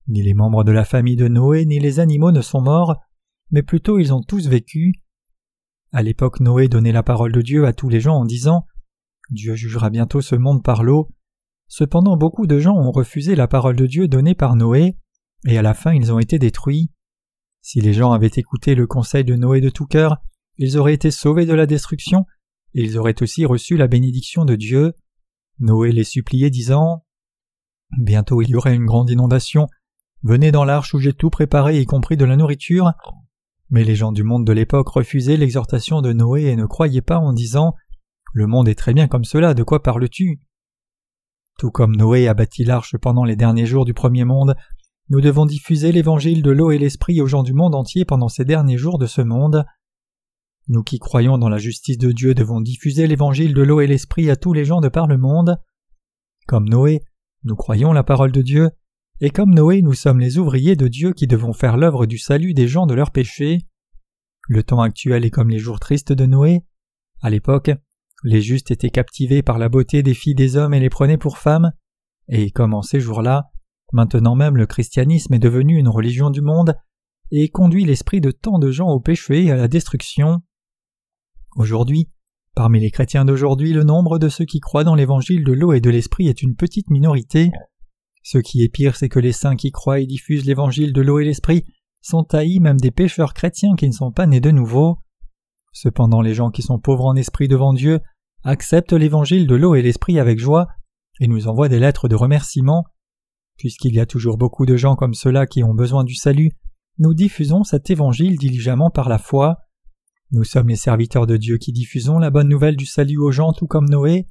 Ni 0.07 0.21
les 0.21 0.33
membres 0.33 0.63
de 0.63 0.71
la 0.71 0.83
famille 0.83 1.15
de 1.15 1.27
Noé 1.27 1.65
ni 1.65 1.79
les 1.79 1.99
animaux 1.99 2.31
ne 2.31 2.41
sont 2.41 2.61
morts, 2.61 2.97
mais 3.51 3.63
plutôt 3.63 3.99
ils 3.99 4.13
ont 4.13 4.21
tous 4.21 4.47
vécu. 4.47 4.93
À 5.91 6.03
l'époque, 6.03 6.39
Noé 6.39 6.67
donnait 6.67 6.91
la 6.91 7.03
parole 7.03 7.31
de 7.31 7.41
Dieu 7.41 7.65
à 7.65 7.73
tous 7.73 7.89
les 7.89 7.99
gens 7.99 8.15
en 8.15 8.25
disant 8.25 8.65
Dieu 9.29 9.55
jugera 9.55 9.89
bientôt 9.89 10.21
ce 10.21 10.35
monde 10.35 10.63
par 10.63 10.83
l'eau. 10.83 11.09
Cependant, 11.67 12.17
beaucoup 12.17 12.47
de 12.47 12.59
gens 12.59 12.75
ont 12.75 12.91
refusé 12.91 13.35
la 13.35 13.47
parole 13.47 13.75
de 13.75 13.85
Dieu 13.85 14.07
donnée 14.07 14.35
par 14.35 14.55
Noé, 14.55 14.97
et 15.47 15.57
à 15.57 15.61
la 15.61 15.73
fin 15.73 15.93
ils 15.93 16.11
ont 16.11 16.19
été 16.19 16.39
détruits. 16.39 16.91
Si 17.61 17.79
les 17.79 17.93
gens 17.93 18.11
avaient 18.11 18.27
écouté 18.27 18.75
le 18.75 18.87
conseil 18.87 19.23
de 19.23 19.35
Noé 19.35 19.61
de 19.61 19.69
tout 19.69 19.85
cœur, 19.85 20.17
ils 20.57 20.77
auraient 20.77 20.93
été 20.93 21.11
sauvés 21.11 21.45
de 21.45 21.53
la 21.53 21.65
destruction, 21.65 22.25
et 22.73 22.83
ils 22.83 22.97
auraient 22.97 23.21
aussi 23.21 23.45
reçu 23.45 23.77
la 23.77 23.87
bénédiction 23.87 24.45
de 24.45 24.55
Dieu. 24.55 24.93
Noé 25.59 25.91
les 25.91 26.03
suppliait 26.03 26.49
disant 26.49 27.05
Bientôt 27.97 28.41
il 28.41 28.49
y 28.49 28.55
aurait 28.55 28.75
une 28.75 28.85
grande 28.85 29.09
inondation. 29.09 29.67
Venez 30.23 30.51
dans 30.51 30.65
l'arche 30.65 30.93
où 30.93 30.99
j'ai 30.99 31.13
tout 31.13 31.29
préparé, 31.29 31.79
y 31.79 31.85
compris 31.85 32.17
de 32.17 32.25
la 32.25 32.35
nourriture. 32.35 32.93
Mais 33.69 33.83
les 33.83 33.95
gens 33.95 34.11
du 34.11 34.23
monde 34.23 34.45
de 34.45 34.53
l'époque 34.53 34.89
refusaient 34.89 35.37
l'exhortation 35.37 36.01
de 36.01 36.13
Noé 36.13 36.45
et 36.45 36.55
ne 36.55 36.65
croyaient 36.65 37.01
pas 37.01 37.19
en 37.19 37.33
disant 37.33 37.75
Le 38.33 38.47
monde 38.47 38.67
est 38.67 38.75
très 38.75 38.93
bien 38.93 39.07
comme 39.07 39.23
cela, 39.23 39.53
de 39.53 39.63
quoi 39.63 39.81
parles-tu? 39.81 40.41
Tout 41.57 41.71
comme 41.71 41.95
Noé 41.95 42.27
a 42.27 42.33
bâti 42.33 42.63
l'arche 42.63 42.97
pendant 42.97 43.25
les 43.25 43.35
derniers 43.35 43.65
jours 43.65 43.85
du 43.85 43.93
premier 43.93 44.23
monde, 44.23 44.55
nous 45.09 45.21
devons 45.21 45.47
diffuser 45.47 45.91
l'évangile 45.91 46.43
de 46.43 46.51
l'eau 46.51 46.69
et 46.69 46.77
l'esprit 46.77 47.19
aux 47.19 47.25
gens 47.25 47.41
du 47.41 47.53
monde 47.53 47.73
entier 47.73 48.05
pendant 48.05 48.29
ces 48.29 48.45
derniers 48.45 48.77
jours 48.77 48.99
de 48.99 49.07
ce 49.07 49.21
monde. 49.21 49.65
Nous 50.69 50.83
qui 50.83 50.99
croyons 50.99 51.39
dans 51.39 51.49
la 51.49 51.57
justice 51.57 51.97
de 51.97 52.11
Dieu 52.11 52.35
devons 52.35 52.61
diffuser 52.61 53.07
l'évangile 53.07 53.55
de 53.55 53.63
l'eau 53.63 53.81
et 53.81 53.87
l'esprit 53.87 54.29
à 54.29 54.35
tous 54.35 54.53
les 54.53 54.65
gens 54.65 54.81
de 54.81 54.87
par 54.87 55.07
le 55.07 55.17
monde. 55.17 55.57
Comme 56.45 56.69
Noé, 56.69 57.01
nous 57.43 57.55
croyons 57.55 57.91
la 57.91 58.03
parole 58.03 58.31
de 58.31 58.43
Dieu, 58.43 58.69
et 59.19 59.31
comme 59.31 59.53
Noé, 59.53 59.81
nous 59.81 59.95
sommes 59.95 60.19
les 60.19 60.37
ouvriers 60.37 60.75
de 60.75 60.87
Dieu 60.87 61.13
qui 61.13 61.25
devons 61.25 61.53
faire 61.53 61.75
l'œuvre 61.75 62.05
du 62.05 62.19
salut 62.19 62.53
des 62.53 62.67
gens 62.67 62.85
de 62.85 62.93
leurs 62.93 63.09
péchés. 63.09 63.65
Le 64.47 64.61
temps 64.61 64.81
actuel 64.81 65.25
est 65.25 65.31
comme 65.31 65.49
les 65.49 65.57
jours 65.57 65.79
tristes 65.79 66.13
de 66.13 66.27
Noé. 66.27 66.61
À 67.21 67.31
l'époque, 67.31 67.71
les 68.23 68.41
justes 68.41 68.69
étaient 68.69 68.91
captivés 68.91 69.41
par 69.41 69.57
la 69.57 69.69
beauté 69.69 70.03
des 70.03 70.13
filles 70.13 70.35
des 70.35 70.55
hommes 70.55 70.75
et 70.75 70.79
les 70.79 70.89
prenaient 70.89 71.17
pour 71.17 71.39
femmes, 71.39 71.71
et 72.27 72.51
comme 72.51 72.75
en 72.75 72.83
ces 72.83 72.99
jours-là, 72.99 73.49
maintenant 73.91 74.35
même 74.35 74.55
le 74.55 74.67
christianisme 74.67 75.33
est 75.33 75.39
devenu 75.39 75.79
une 75.79 75.89
religion 75.89 76.29
du 76.29 76.41
monde, 76.41 76.75
et 77.31 77.49
conduit 77.49 77.85
l'esprit 77.85 78.21
de 78.21 78.29
tant 78.29 78.59
de 78.59 78.69
gens 78.69 78.89
au 78.89 78.99
péché 78.99 79.45
et 79.45 79.51
à 79.51 79.55
la 79.55 79.67
destruction. 79.67 80.43
Aujourd'hui, 81.55 82.09
parmi 82.55 82.79
les 82.79 82.91
chrétiens 82.91 83.25
d'aujourd'hui, 83.25 83.73
le 83.73 83.83
nombre 83.83 84.19
de 84.19 84.29
ceux 84.29 84.45
qui 84.45 84.59
croient 84.59 84.83
dans 84.83 84.95
l'évangile 84.95 85.43
de 85.43 85.53
l'eau 85.53 85.73
et 85.73 85.81
de 85.81 85.89
l'esprit 85.89 86.27
est 86.27 86.41
une 86.41 86.55
petite 86.55 86.89
minorité. 86.89 87.51
Ce 88.23 88.37
qui 88.37 88.63
est 88.63 88.69
pire, 88.69 88.95
c'est 88.95 89.09
que 89.09 89.19
les 89.19 89.31
saints 89.31 89.55
qui 89.55 89.71
croient 89.71 89.99
et 89.99 90.05
diffusent 90.05 90.45
l'évangile 90.45 90.93
de 90.93 91.01
l'eau 91.01 91.19
et 91.19 91.25
l'esprit 91.25 91.65
sont 92.01 92.25
haïs 92.33 92.59
même 92.59 92.79
des 92.79 92.91
pécheurs 92.91 93.33
chrétiens 93.33 93.75
qui 93.75 93.87
ne 93.87 93.93
sont 93.93 94.11
pas 94.11 94.27
nés 94.27 94.41
de 94.41 94.51
nouveau. 94.51 94.99
Cependant, 95.71 96.21
les 96.21 96.33
gens 96.33 96.49
qui 96.49 96.61
sont 96.61 96.79
pauvres 96.79 97.05
en 97.05 97.15
esprit 97.15 97.47
devant 97.47 97.73
Dieu 97.73 97.99
acceptent 98.43 98.93
l'évangile 98.93 99.47
de 99.47 99.55
l'eau 99.55 99.75
et 99.75 99.81
l'esprit 99.81 100.19
avec 100.19 100.39
joie 100.39 100.67
et 101.19 101.27
nous 101.27 101.47
envoient 101.47 101.69
des 101.69 101.79
lettres 101.79 102.07
de 102.07 102.15
remerciement. 102.15 102.85
Puisqu'il 103.57 103.93
y 103.93 103.99
a 103.99 104.05
toujours 104.05 104.37
beaucoup 104.37 104.65
de 104.65 104.77
gens 104.77 104.95
comme 104.95 105.13
ceux-là 105.13 105.45
qui 105.45 105.63
ont 105.63 105.73
besoin 105.73 106.03
du 106.03 106.15
salut, 106.15 106.51
nous 106.97 107.13
diffusons 107.13 107.63
cet 107.63 107.89
évangile 107.89 108.37
diligemment 108.37 108.89
par 108.89 109.09
la 109.09 109.17
foi. 109.17 109.57
Nous 110.31 110.43
sommes 110.43 110.67
les 110.67 110.75
serviteurs 110.75 111.25
de 111.25 111.37
Dieu 111.37 111.57
qui 111.57 111.71
diffusons 111.71 112.19
la 112.19 112.29
bonne 112.29 112.49
nouvelle 112.49 112.75
du 112.75 112.85
salut 112.85 113.17
aux 113.17 113.31
gens 113.31 113.51
tout 113.51 113.65
comme 113.65 113.89
Noé. 113.89 114.27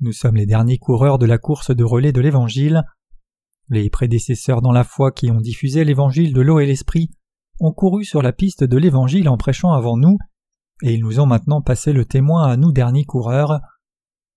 Nous 0.00 0.12
sommes 0.12 0.36
les 0.36 0.46
derniers 0.46 0.78
coureurs 0.78 1.18
de 1.18 1.26
la 1.26 1.36
course 1.36 1.70
de 1.70 1.84
relais 1.84 2.12
de 2.12 2.22
l'Évangile. 2.22 2.82
Les 3.68 3.90
prédécesseurs 3.90 4.62
dans 4.62 4.72
la 4.72 4.84
foi 4.84 5.12
qui 5.12 5.30
ont 5.30 5.42
diffusé 5.42 5.84
l'Évangile 5.84 6.32
de 6.32 6.40
l'eau 6.40 6.60
et 6.60 6.66
l'Esprit 6.66 7.10
ont 7.60 7.72
couru 7.72 8.04
sur 8.04 8.22
la 8.22 8.32
piste 8.32 8.64
de 8.64 8.78
l'Évangile 8.78 9.28
en 9.28 9.36
prêchant 9.36 9.72
avant 9.72 9.98
nous, 9.98 10.16
et 10.82 10.94
ils 10.94 11.02
nous 11.02 11.20
ont 11.20 11.26
maintenant 11.26 11.60
passé 11.60 11.92
le 11.92 12.06
témoin 12.06 12.46
à 12.46 12.56
nous 12.56 12.72
derniers 12.72 13.04
coureurs. 13.04 13.60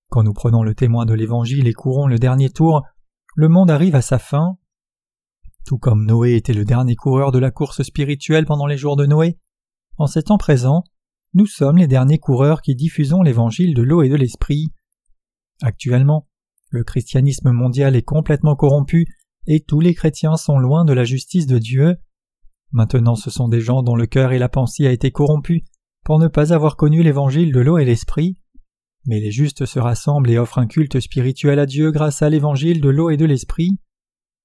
Quand 0.09 0.23
nous 0.23 0.33
prenons 0.33 0.61
le 0.61 0.75
témoin 0.75 1.05
de 1.05 1.13
l'Évangile 1.13 1.69
et 1.69 1.73
courons 1.73 2.07
le 2.07 2.19
dernier 2.19 2.49
tour, 2.49 2.83
le 3.33 3.47
monde 3.47 3.71
arrive 3.71 3.95
à 3.95 4.01
sa 4.01 4.19
fin. 4.19 4.57
Tout 5.65 5.77
comme 5.77 6.05
Noé 6.05 6.35
était 6.35 6.53
le 6.53 6.65
dernier 6.65 6.97
coureur 6.97 7.31
de 7.31 7.39
la 7.39 7.51
course 7.51 7.81
spirituelle 7.83 8.45
pendant 8.45 8.67
les 8.67 8.77
jours 8.77 8.97
de 8.97 9.05
Noé, 9.05 9.39
en 9.97 10.07
ces 10.07 10.23
temps 10.23 10.37
présents, 10.37 10.83
nous 11.37 11.45
sommes 11.45 11.77
les 11.77 11.85
derniers 11.85 12.17
coureurs 12.17 12.63
qui 12.63 12.73
diffusons 12.73 13.21
l'Évangile 13.21 13.75
de 13.75 13.83
l'eau 13.83 14.01
et 14.01 14.09
de 14.09 14.15
l'Esprit. 14.15 14.73
Actuellement, 15.61 16.27
le 16.71 16.83
christianisme 16.83 17.51
mondial 17.51 17.95
est 17.95 18.01
complètement 18.01 18.55
corrompu 18.55 19.05
et 19.45 19.59
tous 19.59 19.79
les 19.79 19.93
chrétiens 19.93 20.35
sont 20.35 20.57
loin 20.57 20.83
de 20.83 20.93
la 20.93 21.03
justice 21.03 21.45
de 21.45 21.59
Dieu. 21.59 21.97
Maintenant 22.71 23.15
ce 23.15 23.29
sont 23.29 23.49
des 23.49 23.61
gens 23.61 23.83
dont 23.83 23.95
le 23.95 24.07
cœur 24.07 24.31
et 24.31 24.39
la 24.39 24.49
pensée 24.49 24.87
a 24.87 24.91
été 24.91 25.11
corrompus 25.11 25.61
pour 26.03 26.17
ne 26.17 26.27
pas 26.27 26.53
avoir 26.53 26.75
connu 26.75 27.03
l'évangile 27.03 27.53
de 27.53 27.59
l'eau 27.59 27.77
et 27.77 27.85
l'esprit. 27.85 28.39
Mais 29.05 29.19
les 29.19 29.31
justes 29.31 29.67
se 29.67 29.77
rassemblent 29.77 30.31
et 30.31 30.39
offrent 30.39 30.57
un 30.57 30.65
culte 30.65 30.99
spirituel 30.99 31.59
à 31.59 31.67
Dieu 31.67 31.91
grâce 31.91 32.23
à 32.23 32.31
l'évangile 32.31 32.81
de 32.81 32.89
l'eau 32.89 33.11
et 33.11 33.17
de 33.17 33.25
l'esprit. 33.25 33.77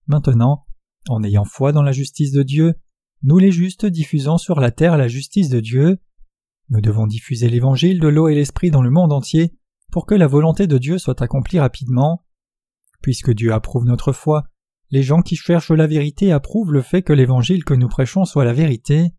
Maintenant, 0.08 0.66
en 1.08 1.24
ayant 1.24 1.46
foi 1.46 1.72
dans 1.72 1.82
la 1.82 1.92
justice 1.92 2.32
de 2.32 2.42
Dieu, 2.42 2.74
nous 3.22 3.38
les 3.38 3.50
justes 3.50 3.86
diffusons 3.86 4.36
sur 4.36 4.60
la 4.60 4.70
terre 4.70 4.98
la 4.98 5.08
justice 5.08 5.48
de 5.48 5.60
Dieu. 5.60 5.98
Nous 6.68 6.80
devons 6.80 7.06
diffuser 7.06 7.48
l'évangile 7.48 8.00
de 8.00 8.08
l'eau 8.08 8.28
et 8.28 8.34
l'esprit 8.34 8.70
dans 8.70 8.82
le 8.82 8.90
monde 8.90 9.12
entier 9.12 9.54
pour 9.90 10.06
que 10.06 10.14
la 10.14 10.26
volonté 10.26 10.66
de 10.66 10.78
Dieu 10.78 10.98
soit 10.98 11.20
accomplie 11.20 11.60
rapidement. 11.60 12.24
Puisque 13.02 13.32
Dieu 13.32 13.52
approuve 13.52 13.84
notre 13.84 14.12
foi, 14.12 14.44
les 14.90 15.02
gens 15.02 15.22
qui 15.22 15.36
cherchent 15.36 15.70
la 15.70 15.86
vérité 15.86 16.32
approuvent 16.32 16.72
le 16.72 16.82
fait 16.82 17.02
que 17.02 17.12
l'évangile 17.12 17.64
que 17.64 17.74
nous 17.74 17.88
prêchons 17.88 18.24
soit 18.24 18.44
la 18.44 18.52
vérité. 18.52 19.12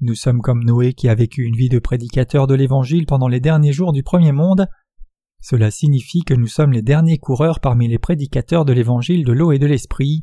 Nous 0.00 0.14
sommes 0.14 0.42
comme 0.42 0.64
Noé 0.64 0.92
qui 0.92 1.08
a 1.08 1.14
vécu 1.14 1.42
une 1.42 1.56
vie 1.56 1.68
de 1.68 1.78
prédicateur 1.78 2.46
de 2.46 2.54
l'évangile 2.54 3.06
pendant 3.06 3.28
les 3.28 3.40
derniers 3.40 3.72
jours 3.72 3.92
du 3.92 4.02
premier 4.02 4.32
monde. 4.32 4.68
Cela 5.40 5.70
signifie 5.70 6.22
que 6.22 6.34
nous 6.34 6.48
sommes 6.48 6.72
les 6.72 6.82
derniers 6.82 7.18
coureurs 7.18 7.60
parmi 7.60 7.88
les 7.88 7.98
prédicateurs 7.98 8.64
de 8.64 8.72
l'évangile 8.72 9.24
de 9.24 9.32
l'eau 9.32 9.52
et 9.52 9.58
de 9.58 9.66
l'esprit. 9.66 10.22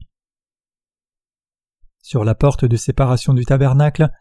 Sur 2.01 2.25
la 2.25 2.35
porte 2.35 2.65
de 2.65 2.75
séparation 2.75 3.33
du 3.33 3.45
tabernacle, 3.45 4.11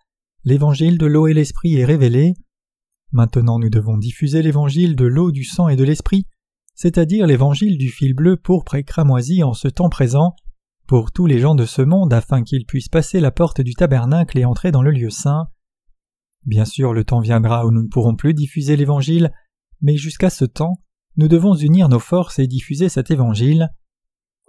l'évangile 0.45 0.99
de 0.99 1.07
l'eau 1.07 1.27
et 1.29 1.35
l'esprit 1.35 1.75
est 1.75 1.85
révélé. 1.85 2.35
Maintenant 3.13 3.59
nous 3.59 3.71
devons 3.71 3.97
diffuser 3.97 4.43
l'évangile 4.43 4.97
de 4.97 5.05
l'eau, 5.05 5.31
du 5.31 5.45
sang 5.45 5.69
et 5.69 5.77
de 5.77 5.85
l'esprit, 5.85 6.27
c'est-à-dire 6.75 7.27
l'évangile 7.27 7.79
du 7.79 7.91
fil 7.91 8.15
bleu 8.15 8.37
pourpre 8.37 8.75
et 8.75 8.85
cramoisi 8.85 9.43
en 9.43 9.53
ce 9.53 9.69
temps 9.69 9.89
présent, 9.89 10.35
pour 10.87 11.13
tous 11.13 11.27
les 11.27 11.39
gens 11.39 11.55
de 11.55 11.65
ce 11.65 11.83
monde 11.83 12.13
afin 12.13 12.43
qu'ils 12.43 12.67
puissent 12.67 12.89
passer 12.89 13.21
la 13.21 13.31
porte 13.31 13.61
du 13.61 13.75
tabernacle 13.75 14.39
et 14.39 14.45
entrer 14.45 14.73
dans 14.73 14.83
le 14.83 14.91
lieu 14.91 15.11
saint. 15.11 15.49
Bien 16.45 16.65
sûr, 16.65 16.93
le 16.93 17.05
temps 17.05 17.21
viendra 17.21 17.65
où 17.65 17.71
nous 17.71 17.83
ne 17.83 17.89
pourrons 17.89 18.17
plus 18.17 18.35
diffuser 18.35 18.77
l'évangile, 18.77 19.33
mais 19.81 19.97
jusqu'à 19.97 20.29
ce 20.29 20.45
temps, 20.45 20.81
nous 21.17 21.29
devons 21.29 21.55
unir 21.55 21.89
nos 21.89 22.01
forces 22.01 22.39
et 22.39 22.47
diffuser 22.47 22.89
cet 22.89 23.11
évangile. 23.11 23.69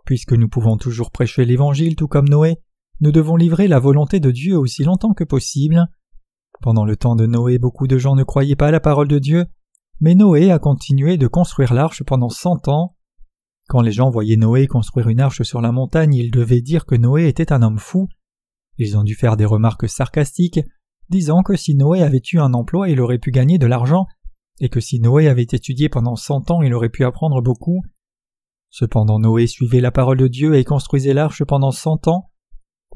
Puisque 0.06 0.34
nous 0.34 0.50
pouvons 0.50 0.78
toujours 0.78 1.12
prêcher 1.12 1.46
l'évangile 1.46 1.96
tout 1.96 2.08
comme 2.08 2.28
Noé, 2.28 2.58
nous 3.00 3.12
devons 3.12 3.36
livrer 3.36 3.68
la 3.68 3.80
volonté 3.80 4.20
de 4.20 4.32
Dieu 4.32 4.58
aussi 4.58 4.84
longtemps 4.84 5.14
que 5.14 5.24
possible. 5.24 5.88
Pendant 6.62 6.86
le 6.86 6.96
temps 6.96 7.16
de 7.16 7.26
Noé, 7.26 7.58
beaucoup 7.58 7.88
de 7.88 7.98
gens 7.98 8.16
ne 8.16 8.24
croyaient 8.24 8.56
pas 8.56 8.68
à 8.68 8.72
la 8.72 8.80
parole 8.80 9.08
de 9.08 9.20
Dieu, 9.20 9.46
mais 10.00 10.16
Noé 10.16 10.52
a 10.52 10.60
continué 10.60 11.18
de 11.18 11.28
construire 11.28 11.74
l'arche 11.74 12.04
pendant 12.04 12.30
cent 12.30 12.68
ans. 12.68 12.96
Quand 13.68 13.82
les 13.82 13.92
gens 13.92 14.10
voyaient 14.10 14.38
Noé 14.38 14.68
construire 14.68 15.10
une 15.10 15.20
arche 15.20 15.44
sur 15.44 15.62
la 15.62 15.72
montagne, 15.72 16.14
ils 16.14 16.32
devaient 16.32 16.62
dire 16.62 16.86
que 16.86 16.96
Noé 16.96 17.28
était 17.28 17.52
un 17.52 17.62
homme 17.62 17.80
fou. 17.80 18.08
Ils 18.78 18.98
ont 18.98 19.04
dû 19.04 19.16
faire 19.16 19.38
des 19.38 19.46
remarques 19.46 19.90
sarcastiques, 19.90 20.60
disant 21.10 21.44
que 21.44 21.56
si 21.56 21.76
Noé 21.76 22.02
avait 22.02 22.22
eu 22.32 22.40
un 22.40 22.54
emploi, 22.54 22.90
il 22.90 23.00
aurait 23.02 23.20
pu 23.20 23.32
gagner 23.32 23.58
de 23.58 23.68
l'argent, 23.68 24.06
et 24.60 24.70
que 24.70 24.80
si 24.80 25.00
Noé 25.00 25.28
avait 25.28 25.44
étudié 25.44 25.90
pendant 25.90 26.16
cent 26.16 26.50
ans, 26.52 26.62
il 26.62 26.74
aurait 26.74 26.90
pu 26.90 27.06
apprendre 27.06 27.42
beaucoup. 27.42 27.82
Cependant 28.70 29.20
Noé 29.20 29.48
suivait 29.48 29.82
la 29.82 29.92
parole 29.92 30.18
de 30.18 30.28
Dieu 30.28 30.56
et 30.56 30.64
construisait 30.64 31.14
l'arche 31.14 31.44
pendant 31.44 31.72
cent 31.72 32.08
ans. 32.08 32.32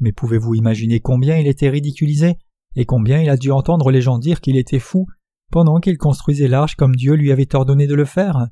Mais 0.00 0.12
pouvez-vous 0.12 0.54
imaginer 0.54 1.00
combien 1.00 1.38
il 1.38 1.46
était 1.46 1.70
ridiculisé 1.70 2.36
et 2.76 2.84
combien 2.84 3.20
il 3.20 3.30
a 3.30 3.36
dû 3.36 3.50
entendre 3.50 3.90
les 3.90 4.02
gens 4.02 4.18
dire 4.18 4.40
qu'il 4.40 4.56
était 4.56 4.78
fou 4.78 5.06
pendant 5.50 5.80
qu'il 5.80 5.98
construisait 5.98 6.48
l'arche 6.48 6.76
comme 6.76 6.94
Dieu 6.94 7.14
lui 7.14 7.32
avait 7.32 7.54
ordonné 7.54 7.86
de 7.86 7.94
le 7.94 8.04
faire? 8.04 8.48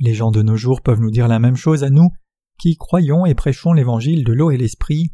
Les 0.00 0.14
gens 0.14 0.30
de 0.30 0.42
nos 0.42 0.56
jours 0.56 0.82
peuvent 0.82 1.00
nous 1.00 1.10
dire 1.10 1.28
la 1.28 1.38
même 1.38 1.56
chose 1.56 1.84
à 1.84 1.90
nous, 1.90 2.10
qui 2.58 2.76
croyons 2.76 3.26
et 3.26 3.34
prêchons 3.34 3.72
l'évangile 3.72 4.24
de 4.24 4.32
l'eau 4.32 4.50
et 4.50 4.56
l'esprit. 4.56 5.12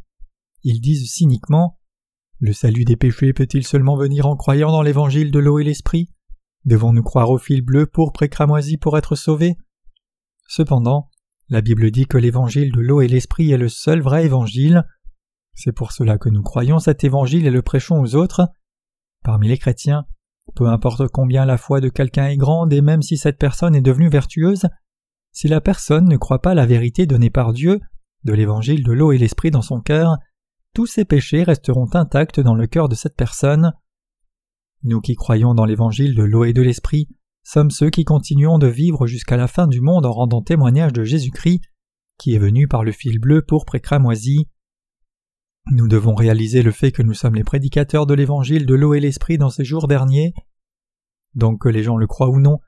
Ils 0.63 0.81
disent 0.81 1.11
cyniquement 1.11 1.79
Le 2.39 2.53
salut 2.53 2.85
des 2.85 2.95
péchés 2.95 3.33
peut-il 3.33 3.65
seulement 3.65 3.95
venir 3.95 4.25
en 4.25 4.35
croyant 4.35 4.71
dans 4.71 4.81
l'évangile 4.81 5.31
de 5.31 5.39
l'eau 5.39 5.59
et 5.59 5.63
l'esprit? 5.63 6.09
Devons-nous 6.65 7.03
croire 7.03 7.29
au 7.29 7.37
fil 7.37 7.61
bleu 7.61 7.85
pour 7.85 8.13
précramoisi 8.13 8.77
pour 8.77 8.97
être 8.97 9.15
sauvés? 9.15 9.57
Cependant, 10.47 11.09
la 11.53 11.61
Bible 11.61 11.91
dit 11.91 12.07
que 12.07 12.17
l'évangile 12.17 12.71
de 12.71 12.81
l'eau 12.81 13.01
et 13.01 13.07
l'esprit 13.07 13.51
est 13.51 13.57
le 13.57 13.69
seul 13.69 14.01
vrai 14.01 14.25
évangile. 14.25 14.87
C'est 15.53 15.71
pour 15.71 15.91
cela 15.91 16.17
que 16.17 16.29
nous 16.29 16.41
croyons 16.41 16.79
cet 16.79 17.03
évangile 17.03 17.45
et 17.45 17.51
le 17.51 17.61
prêchons 17.61 18.01
aux 18.01 18.15
autres. 18.15 18.49
Parmi 19.23 19.49
les 19.49 19.59
chrétiens, 19.59 20.07
peu 20.55 20.65
importe 20.65 21.07
combien 21.09 21.45
la 21.45 21.59
foi 21.59 21.79
de 21.79 21.89
quelqu'un 21.89 22.25
est 22.25 22.37
grande 22.37 22.73
et 22.73 22.81
même 22.81 23.03
si 23.03 23.17
cette 23.17 23.37
personne 23.37 23.75
est 23.75 23.81
devenue 23.81 24.09
vertueuse, 24.09 24.65
si 25.31 25.47
la 25.47 25.61
personne 25.61 26.09
ne 26.09 26.17
croit 26.17 26.41
pas 26.41 26.55
la 26.55 26.65
vérité 26.65 27.05
donnée 27.05 27.29
par 27.29 27.53
Dieu, 27.53 27.79
de 28.23 28.33
l'évangile 28.33 28.83
de 28.83 28.91
l'eau 28.91 29.11
et 29.11 29.19
l'esprit 29.19 29.51
dans 29.51 29.61
son 29.61 29.79
cœur, 29.79 30.17
tous 30.73 30.87
ses 30.87 31.05
péchés 31.05 31.43
resteront 31.43 31.93
intacts 31.93 32.39
dans 32.39 32.55
le 32.55 32.65
cœur 32.65 32.89
de 32.89 32.95
cette 32.95 33.15
personne. 33.15 33.73
Nous 34.81 35.01
qui 35.01 35.13
croyons 35.13 35.53
dans 35.53 35.65
l'évangile 35.65 36.15
de 36.15 36.23
l'eau 36.23 36.45
et 36.45 36.53
de 36.53 36.63
l'esprit 36.63 37.09
sommes 37.43 37.71
ceux 37.71 37.89
qui 37.89 38.05
continuons 38.05 38.57
de 38.57 38.67
vivre 38.67 39.05
jusqu'à 39.05 39.37
la 39.37 39.47
fin 39.47 39.67
du 39.67 39.81
monde 39.81 40.05
en 40.05 40.11
rendant 40.11 40.41
témoignage 40.41 40.93
de 40.93 41.03
Jésus-Christ, 41.03 41.61
qui 42.17 42.33
est 42.33 42.39
venu 42.39 42.67
par 42.67 42.83
le 42.83 42.91
fil 42.91 43.19
bleu 43.19 43.41
pourpre 43.41 43.75
et. 43.75 44.47
Nous 45.71 45.87
devons 45.87 46.15
réaliser 46.15 46.61
le 46.61 46.71
fait 46.71 46.91
que 46.91 47.01
nous 47.01 47.13
sommes 47.13 47.35
les 47.35 47.43
prédicateurs 47.43 48.05
de 48.05 48.13
l'évangile 48.13 48.65
de 48.65 48.75
l'eau 48.75 48.93
et 48.93 48.99
l'esprit 48.99 49.37
dans 49.37 49.49
ces 49.49 49.63
jours 49.63 49.87
derniers. 49.87 50.33
Donc 51.35 51.61
que 51.61 51.69
les 51.69 51.83
gens 51.83 51.97
le 51.97 52.07
croient 52.07 52.29
ou 52.29 52.39
non, 52.39 52.59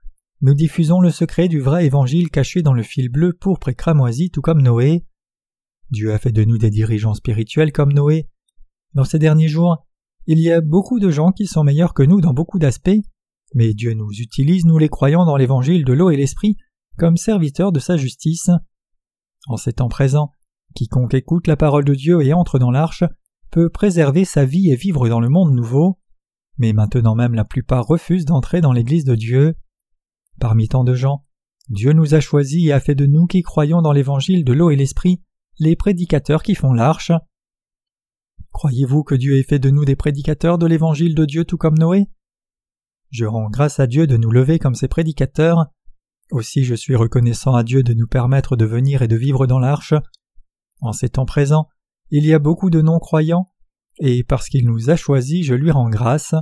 nous 0.41 0.53
diffusons 0.53 0.99
le 0.99 1.11
secret 1.11 1.47
du 1.47 1.59
vrai 1.59 1.85
évangile 1.85 2.29
caché 2.29 2.61
dans 2.61 2.73
le 2.73 2.83
fil 2.83 3.09
bleu 3.09 3.33
pourpre 3.33 3.69
et 3.69 3.75
tout 4.29 4.41
comme 4.41 4.61
Noé. 4.61 5.05
Dieu 5.91 6.13
a 6.13 6.19
fait 6.19 6.31
de 6.31 6.43
nous 6.43 6.57
des 6.57 6.69
dirigeants 6.69 7.13
spirituels 7.13 7.71
comme 7.71 7.93
Noé. 7.93 8.27
Dans 8.93 9.03
ces 9.03 9.19
derniers 9.19 9.47
jours, 9.47 9.85
il 10.25 10.39
y 10.39 10.51
a 10.51 10.61
beaucoup 10.61 10.99
de 10.99 11.09
gens 11.09 11.31
qui 11.31 11.47
sont 11.47 11.63
meilleurs 11.63 11.93
que 11.93 12.03
nous 12.03 12.21
dans 12.21 12.33
beaucoup 12.33 12.59
d'aspects, 12.59 13.01
mais 13.53 13.73
Dieu 13.73 13.93
nous 13.93 14.11
utilise, 14.11 14.65
nous 14.65 14.77
les 14.77 14.89
croyants 14.89 15.25
dans 15.25 15.37
l'évangile 15.37 15.85
de 15.85 15.93
l'eau 15.93 16.09
et 16.09 16.17
l'esprit, 16.17 16.57
comme 16.97 17.17
serviteurs 17.17 17.71
de 17.71 17.79
sa 17.79 17.97
justice. 17.97 18.49
En 19.47 19.57
ces 19.57 19.73
temps 19.73 19.89
présents, 19.89 20.31
Quiconque 20.75 21.13
écoute 21.13 21.47
la 21.47 21.55
parole 21.55 21.85
de 21.85 21.93
Dieu 21.93 22.21
et 22.21 22.33
entre 22.33 22.59
dans 22.59 22.71
l'arche 22.71 23.03
peut 23.51 23.69
préserver 23.69 24.25
sa 24.25 24.43
vie 24.43 24.69
et 24.71 24.75
vivre 24.75 25.07
dans 25.07 25.19
le 25.19 25.29
monde 25.29 25.53
nouveau, 25.53 25.99
mais 26.57 26.73
maintenant 26.73 27.15
même 27.15 27.33
la 27.33 27.45
plupart 27.45 27.85
refusent 27.85 28.25
d'entrer 28.25 28.59
dans 28.59 28.73
l'Église 28.73 29.05
de 29.05 29.15
Dieu. 29.15 29.55
Parmi 30.39 30.67
tant 30.67 30.83
de 30.83 30.93
gens, 30.93 31.23
Dieu 31.69 31.93
nous 31.93 32.13
a 32.13 32.19
choisis 32.19 32.67
et 32.67 32.73
a 32.73 32.79
fait 32.79 32.95
de 32.95 33.05
nous 33.05 33.27
qui 33.27 33.41
croyons 33.41 33.81
dans 33.81 33.93
l'Évangile 33.93 34.43
de 34.43 34.53
l'eau 34.53 34.69
et 34.69 34.75
l'Esprit 34.75 35.21
les 35.59 35.75
prédicateurs 35.75 36.43
qui 36.43 36.55
font 36.55 36.73
l'arche. 36.73 37.11
Croyez-vous 38.51 39.03
que 39.03 39.15
Dieu 39.15 39.37
ait 39.37 39.43
fait 39.43 39.59
de 39.59 39.69
nous 39.69 39.85
des 39.85 39.95
prédicateurs 39.95 40.57
de 40.57 40.65
l'Évangile 40.65 41.15
de 41.15 41.25
Dieu 41.25 41.45
tout 41.45 41.57
comme 41.57 41.77
Noé? 41.77 42.07
Je 43.09 43.25
rends 43.25 43.49
grâce 43.49 43.79
à 43.79 43.87
Dieu 43.87 44.07
de 44.07 44.17
nous 44.17 44.31
lever 44.31 44.59
comme 44.59 44.75
ses 44.75 44.87
prédicateurs. 44.87 45.67
Aussi 46.31 46.63
je 46.63 46.75
suis 46.75 46.95
reconnaissant 46.95 47.53
à 47.53 47.63
Dieu 47.63 47.83
de 47.83 47.93
nous 47.93 48.07
permettre 48.07 48.55
de 48.55 48.65
venir 48.65 49.01
et 49.01 49.07
de 49.07 49.15
vivre 49.15 49.47
dans 49.47 49.59
l'arche. 49.59 49.93
En 50.81 50.91
ces 50.91 51.09
temps 51.09 51.25
présents, 51.25 51.67
il 52.11 52.25
y 52.25 52.33
a 52.33 52.39
beaucoup 52.39 52.69
de 52.69 52.81
non-croyants, 52.81 53.51
et 53.99 54.23
parce 54.23 54.49
qu'il 54.49 54.65
nous 54.65 54.89
a 54.89 54.95
choisis, 54.95 55.45
je 55.45 55.53
lui 55.53 55.71
rends 55.71 55.89
grâce. 55.89 56.35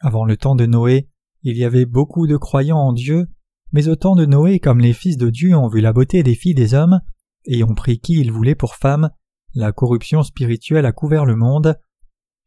Avant 0.00 0.24
le 0.24 0.36
temps 0.36 0.54
de 0.54 0.66
Noé, 0.66 1.08
il 1.42 1.56
y 1.56 1.64
avait 1.64 1.86
beaucoup 1.86 2.26
de 2.26 2.36
croyants 2.36 2.78
en 2.78 2.92
Dieu, 2.92 3.26
mais 3.72 3.88
au 3.88 3.96
temps 3.96 4.14
de 4.14 4.26
Noé, 4.26 4.60
comme 4.60 4.80
les 4.80 4.92
fils 4.92 5.16
de 5.16 5.30
Dieu 5.30 5.56
ont 5.56 5.68
vu 5.68 5.80
la 5.80 5.92
beauté 5.92 6.22
des 6.22 6.34
filles 6.34 6.54
des 6.54 6.74
hommes, 6.74 7.00
et 7.46 7.64
ont 7.64 7.74
pris 7.74 7.98
qui 7.98 8.14
ils 8.20 8.32
voulaient 8.32 8.54
pour 8.54 8.76
femmes, 8.76 9.10
la 9.54 9.72
corruption 9.72 10.22
spirituelle 10.22 10.86
a 10.86 10.92
couvert 10.92 11.24
le 11.24 11.36
monde. 11.36 11.78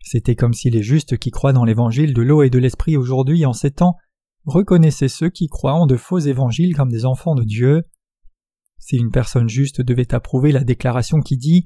C'était 0.10 0.36
comme 0.36 0.54
si 0.54 0.70
les 0.70 0.84
justes 0.84 1.18
qui 1.18 1.32
croient 1.32 1.52
dans 1.52 1.66
l'évangile 1.66 2.14
de 2.14 2.22
l'eau 2.22 2.42
et 2.42 2.50
de 2.50 2.60
l'esprit 2.60 2.96
aujourd'hui 2.96 3.46
en 3.46 3.52
ces 3.52 3.72
temps 3.72 3.98
reconnaissaient 4.46 5.10
ceux 5.10 5.30
qui 5.30 5.48
croient 5.48 5.74
en 5.74 5.86
de 5.86 5.98
faux 5.98 6.20
évangiles 6.20 6.78
comme 6.78 6.90
des 6.90 7.04
enfants 7.04 7.36
de 7.36 7.44
Dieu. 7.44 7.84
Si 8.80 8.96
une 8.96 9.12
personne 9.12 9.50
juste 9.50 9.82
devait 9.82 10.16
approuver 10.16 10.54
la 10.54 10.64
déclaration 10.64 11.20
qui 11.20 11.36
dit 11.36 11.66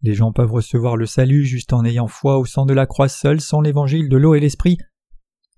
Les 0.00 0.14
gens 0.14 0.32
peuvent 0.32 0.50
recevoir 0.50 0.96
le 0.96 1.04
salut 1.04 1.44
juste 1.44 1.74
en 1.74 1.84
ayant 1.84 2.06
foi 2.06 2.38
au 2.38 2.46
sang 2.46 2.64
de 2.64 2.72
la 2.72 2.86
croix 2.86 3.10
seule 3.10 3.42
sans 3.42 3.60
l'évangile 3.60 4.08
de 4.08 4.16
l'eau 4.16 4.34
et 4.34 4.40
l'esprit, 4.40 4.78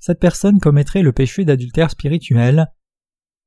cette 0.00 0.18
personne 0.18 0.58
commettrait 0.58 1.02
le 1.02 1.12
péché 1.12 1.44
d'adultère 1.44 1.92
spirituel. 1.92 2.66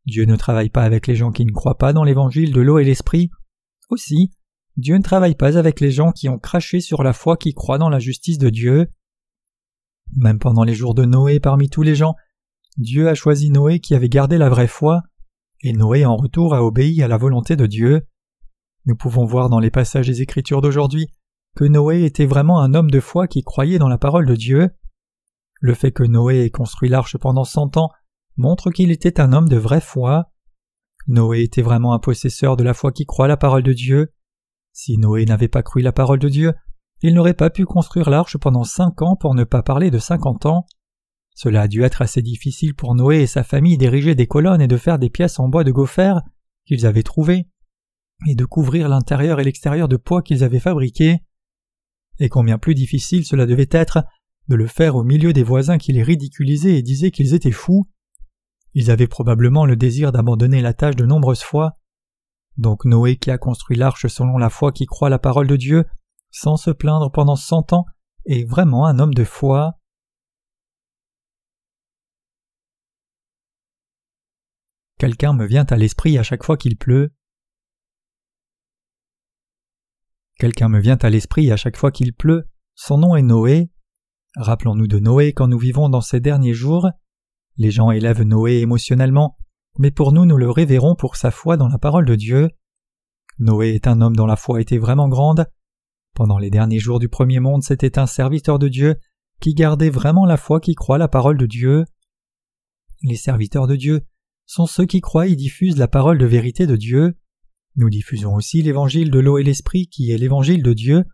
Dieu 0.05 0.23
ne 0.23 0.37
travaille 0.37 0.69
pas 0.69 0.83
avec 0.83 1.05
les 1.05 1.15
gens 1.15 1.33
qui 1.33 1.45
ne 1.45 1.51
croient 1.51 1.77
pas 1.77 1.91
dans 1.91 2.05
l'évangile 2.05 2.53
de 2.53 2.61
l'eau 2.61 2.79
et 2.79 2.85
l'esprit. 2.85 3.29
Aussi, 3.89 4.31
Dieu 4.79 4.95
ne 4.95 5.03
travaille 5.03 5.35
pas 5.35 5.57
avec 5.57 5.81
les 5.81 5.91
gens 5.91 6.11
qui 6.13 6.29
ont 6.29 6.39
craché 6.39 6.79
sur 6.79 7.03
la 7.03 7.11
foi 7.11 7.35
qui 7.35 7.53
croient 7.53 7.77
dans 7.77 7.89
la 7.89 7.99
justice 7.99 8.37
de 8.37 8.49
Dieu. 8.49 8.87
Même 10.15 10.39
pendant 10.39 10.63
les 10.63 10.73
jours 10.73 10.95
de 10.95 11.03
Noé 11.03 11.41
parmi 11.41 11.69
tous 11.69 11.83
les 11.83 11.95
gens, 11.95 12.15
Dieu 12.77 13.09
a 13.09 13.13
choisi 13.13 13.51
Noé 13.51 13.81
qui 13.81 13.93
avait 13.93 14.07
gardé 14.07 14.37
la 14.37 14.47
vraie 14.47 14.67
foi, 14.67 15.03
et 15.61 15.73
Noé 15.73 16.05
en 16.05 16.15
retour 16.15 16.55
a 16.55 16.63
obéi 16.63 17.03
à 17.03 17.09
la 17.09 17.17
volonté 17.17 17.57
de 17.57 17.65
Dieu. 17.65 18.07
Nous 18.85 18.95
pouvons 18.95 19.25
voir 19.25 19.49
dans 19.49 19.59
les 19.59 19.69
passages 19.69 20.07
des 20.07 20.21
Écritures 20.21 20.61
d'aujourd'hui 20.61 21.07
que 21.57 21.65
Noé 21.65 22.05
était 22.05 22.25
vraiment 22.25 22.61
un 22.61 22.73
homme 22.73 22.89
de 22.89 23.01
foi 23.01 23.27
qui 23.27 23.43
croyait 23.43 23.79
dans 23.79 23.89
la 23.89 23.97
parole 23.97 24.25
de 24.25 24.35
Dieu. 24.35 24.69
Le 25.59 25.73
fait 25.73 25.91
que 25.91 26.03
Noé 26.03 26.45
ait 26.45 26.51
construit 26.51 26.87
l'arche 26.87 27.17
pendant 27.17 27.43
cent 27.43 27.75
ans 27.75 27.89
montre 28.37 28.71
qu'il 28.71 28.91
était 28.91 29.19
un 29.19 29.33
homme 29.33 29.49
de 29.49 29.57
vraie 29.57 29.81
foi. 29.81 30.31
Noé 31.07 31.41
était 31.41 31.61
vraiment 31.61 31.93
un 31.93 31.99
possesseur 31.99 32.55
de 32.55 32.63
la 32.63 32.73
foi 32.73 32.93
qui 32.93 33.05
croit 33.05 33.27
la 33.27 33.35
parole 33.35 33.63
de 33.63 33.73
Dieu. 33.73 34.13
Si 34.81 34.97
Noé 34.97 35.25
n'avait 35.25 35.49
pas 35.49 35.61
cru 35.61 35.81
la 35.81 35.91
parole 35.91 36.19
de 36.19 36.29
Dieu, 36.29 36.53
il 37.01 37.13
n'aurait 37.13 37.33
pas 37.33 37.49
pu 37.49 37.65
construire 37.65 38.09
l'arche 38.09 38.37
pendant 38.37 38.63
cinq 38.63 39.01
ans 39.01 39.17
pour 39.17 39.35
ne 39.35 39.43
pas 39.43 39.61
parler 39.61 39.91
de 39.91 39.99
cinquante 39.99 40.45
ans. 40.45 40.65
Cela 41.35 41.63
a 41.63 41.67
dû 41.67 41.83
être 41.83 42.01
assez 42.01 42.21
difficile 42.21 42.73
pour 42.73 42.95
Noé 42.95 43.23
et 43.23 43.27
sa 43.27 43.43
famille 43.43 43.77
d'ériger 43.77 44.15
des 44.15 44.25
colonnes 44.25 44.61
et 44.61 44.69
de 44.69 44.77
faire 44.77 44.97
des 44.97 45.09
pièces 45.09 45.37
en 45.37 45.49
bois 45.49 45.65
de 45.65 45.73
gopher 45.73 46.13
qu'ils 46.65 46.85
avaient 46.85 47.03
trouvées, 47.03 47.49
et 48.25 48.35
de 48.35 48.45
couvrir 48.45 48.87
l'intérieur 48.87 49.41
et 49.41 49.43
l'extérieur 49.43 49.89
de 49.89 49.97
poids 49.97 50.21
qu'ils 50.21 50.45
avaient 50.45 50.61
fabriqués. 50.61 51.17
Et 52.19 52.29
combien 52.29 52.57
plus 52.57 52.73
difficile 52.73 53.25
cela 53.25 53.45
devait 53.45 53.67
être 53.71 54.05
de 54.47 54.55
le 54.55 54.67
faire 54.67 54.95
au 54.95 55.03
milieu 55.03 55.33
des 55.33 55.43
voisins 55.43 55.77
qui 55.77 55.91
les 55.91 56.03
ridiculisaient 56.03 56.77
et 56.77 56.83
disaient 56.83 57.11
qu'ils 57.11 57.33
étaient 57.33 57.51
fous. 57.51 57.89
Ils 58.75 58.91
avaient 58.91 59.07
probablement 59.07 59.65
le 59.65 59.75
désir 59.75 60.13
d'abandonner 60.13 60.61
la 60.61 60.73
tâche 60.73 60.95
de 60.95 61.05
nombreuses 61.05 61.43
fois. 61.43 61.78
Donc 62.59 62.83
Noé 62.83 63.15
qui 63.15 63.31
a 63.31 63.37
construit 63.37 63.77
l'arche 63.77 64.07
selon 64.07 64.37
la 64.37 64.49
foi 64.49 64.73
qui 64.73 64.85
croit 64.85 65.09
la 65.09 65.17
parole 65.17 65.47
de 65.47 65.55
Dieu, 65.55 65.85
sans 66.29 66.57
se 66.57 66.71
plaindre 66.71 67.09
pendant 67.09 67.37
cent 67.37 67.71
ans, 67.71 67.85
est 68.25 68.43
vraiment 68.43 68.85
un 68.85 68.99
homme 68.99 69.13
de 69.13 69.23
foi. 69.23 69.79
Quelqu'un 74.97 75.31
me 75.31 75.45
vient 75.45 75.65
à 75.69 75.77
l'esprit 75.77 76.17
à 76.17 76.23
chaque 76.23 76.43
fois 76.43 76.57
qu'il 76.57 76.77
pleut. 76.77 77.13
Quelqu'un 80.37 80.67
me 80.67 80.81
vient 80.81 80.97
à 80.97 81.09
l'esprit 81.09 81.49
à 81.53 81.55
chaque 81.55 81.77
fois 81.77 81.91
qu'il 81.91 82.13
pleut. 82.13 82.49
Son 82.75 82.97
nom 82.97 83.15
est 83.15 83.21
Noé. 83.21 83.71
Rappelons-nous 84.35 84.87
de 84.87 84.99
Noé 84.99 85.31
quand 85.31 85.47
nous 85.47 85.57
vivons 85.57 85.87
dans 85.87 86.01
ces 86.01 86.19
derniers 86.19 86.53
jours. 86.53 86.89
Les 87.55 87.71
gens 87.71 87.91
élèvent 87.91 88.23
Noé 88.23 88.59
émotionnellement, 88.59 89.37
mais 89.79 89.91
pour 89.91 90.11
nous 90.11 90.25
nous 90.25 90.37
le 90.37 90.51
révérons 90.51 90.93
pour 90.93 91.15
sa 91.15 91.31
foi 91.31 91.57
dans 91.57 91.69
la 91.69 91.79
parole 91.79 92.05
de 92.05 92.15
Dieu. 92.15 92.49
Noé 93.39 93.69
est 93.69 93.87
un 93.87 94.01
homme 94.01 94.15
dont 94.15 94.25
la 94.25 94.35
foi 94.35 94.61
était 94.61 94.77
vraiment 94.77 95.07
grande. 95.07 95.45
Pendant 96.13 96.37
les 96.37 96.49
derniers 96.49 96.79
jours 96.79 96.99
du 96.99 97.07
premier 97.07 97.39
monde, 97.39 97.63
c'était 97.63 97.97
un 97.97 98.05
serviteur 98.05 98.59
de 98.59 98.67
Dieu 98.67 98.97
qui 99.39 99.53
gardait 99.53 99.89
vraiment 99.89 100.25
la 100.25 100.35
foi 100.35 100.59
qui 100.59 100.75
croit 100.75 100.97
la 100.97 101.07
parole 101.07 101.37
de 101.37 101.45
Dieu. 101.45 101.85
Les 103.03 103.15
serviteurs 103.15 103.67
de 103.67 103.77
Dieu 103.77 104.05
sont 104.45 104.65
ceux 104.65 104.85
qui 104.85 104.99
croient 104.99 105.27
et 105.27 105.37
diffusent 105.37 105.77
la 105.77 105.87
parole 105.87 106.17
de 106.17 106.25
vérité 106.25 106.67
de 106.67 106.75
Dieu. 106.75 107.17
Nous 107.77 107.89
diffusons 107.89 108.35
aussi 108.35 108.61
l'évangile 108.61 109.11
de 109.11 109.19
l'eau 109.19 109.37
et 109.37 109.43
l'esprit 109.43 109.87
qui 109.87 110.11
est 110.11 110.17
l'évangile 110.17 110.61
de 110.61 110.73
Dieu, 110.73 111.05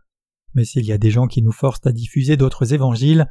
mais 0.56 0.66
s'il 0.66 0.86
y 0.86 0.92
a 0.92 0.98
des 0.98 1.12
gens 1.12 1.28
qui 1.28 1.44
nous 1.44 1.52
forcent 1.52 1.86
à 1.86 1.92
diffuser 1.92 2.36
d'autres 2.36 2.74
évangiles, 2.74 3.28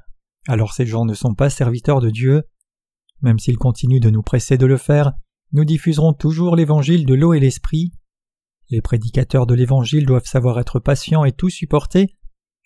alors 0.46 0.74
ces 0.74 0.86
gens 0.86 1.04
ne 1.04 1.14
sont 1.14 1.34
pas 1.34 1.50
serviteurs 1.50 2.00
de 2.00 2.10
Dieu. 2.10 2.44
Même 3.22 3.40
s'ils 3.40 3.56
continuent 3.56 4.00
de 4.00 4.10
nous 4.10 4.22
presser 4.22 4.58
de 4.58 4.66
le 4.66 4.76
faire, 4.76 5.14
nous 5.54 5.64
diffuserons 5.64 6.12
toujours 6.12 6.56
l'évangile 6.56 7.06
de 7.06 7.14
l'eau 7.14 7.32
et 7.32 7.38
l'esprit. 7.38 7.92
Les 8.70 8.82
prédicateurs 8.82 9.46
de 9.46 9.54
l'évangile 9.54 10.04
doivent 10.04 10.26
savoir 10.26 10.58
être 10.58 10.80
patients 10.80 11.24
et 11.24 11.30
tout 11.30 11.48
supporter. 11.48 12.16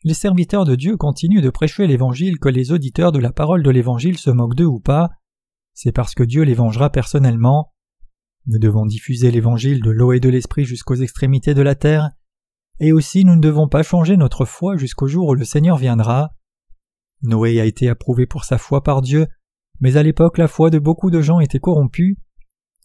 Les 0.05 0.15
serviteurs 0.15 0.65
de 0.65 0.75
Dieu 0.75 0.97
continuent 0.97 1.43
de 1.43 1.51
prêcher 1.51 1.87
l'évangile 1.87 2.39
que 2.39 2.49
les 2.49 2.73
auditeurs 2.73 3.13
de 3.13 3.19
la 3.19 3.31
parole 3.31 3.63
de 3.63 3.69
l'évangile 3.69 4.17
se 4.17 4.31
moquent 4.31 4.55
d'eux 4.55 4.65
ou 4.65 4.81
pas. 4.81 5.11
C'est 5.75 5.93
parce 5.93 6.15
que 6.15 6.23
Dieu 6.23 6.45
les 6.45 6.55
vengera 6.55 6.89
personnellement. 6.89 7.75
Nous 8.47 8.59
devons 8.59 8.87
diffuser 8.87 9.31
l'évangile 9.31 9.83
de 9.83 9.91
l'eau 9.91 10.13
et 10.13 10.21
de 10.21 10.31
l'esprit 10.31 10.65
jusqu'aux 10.65 10.95
extrémités 10.95 11.53
de 11.53 11.61
la 11.61 11.75
terre, 11.75 12.09
et 12.81 12.93
aussi 12.93 13.27
nous 13.27 13.37
ne 13.37 13.43
devons 13.43 13.69
pas 13.69 13.83
changer 13.83 14.17
notre 14.17 14.47
foi 14.47 14.79
jusqu'au 14.79 15.09
jour 15.09 15.29
où 15.29 15.35
le 15.35 15.45
Seigneur 15.45 15.77
viendra. 15.77 16.31
Noé 17.21 17.61
a 17.61 17.67
été 17.67 17.91
approuvé 17.91 18.25
pour 18.25 18.45
sa 18.45 18.57
foi 18.57 18.83
par 18.83 19.03
Dieu, 19.03 19.27
mais 19.81 19.99
à 19.99 20.03
l'époque 20.03 20.39
la 20.39 20.49
foi 20.49 20.71
de 20.71 20.79
beaucoup 20.79 21.11
de 21.11 21.21
gens 21.21 21.41
était 21.41 21.59
corrompue. 21.59 22.17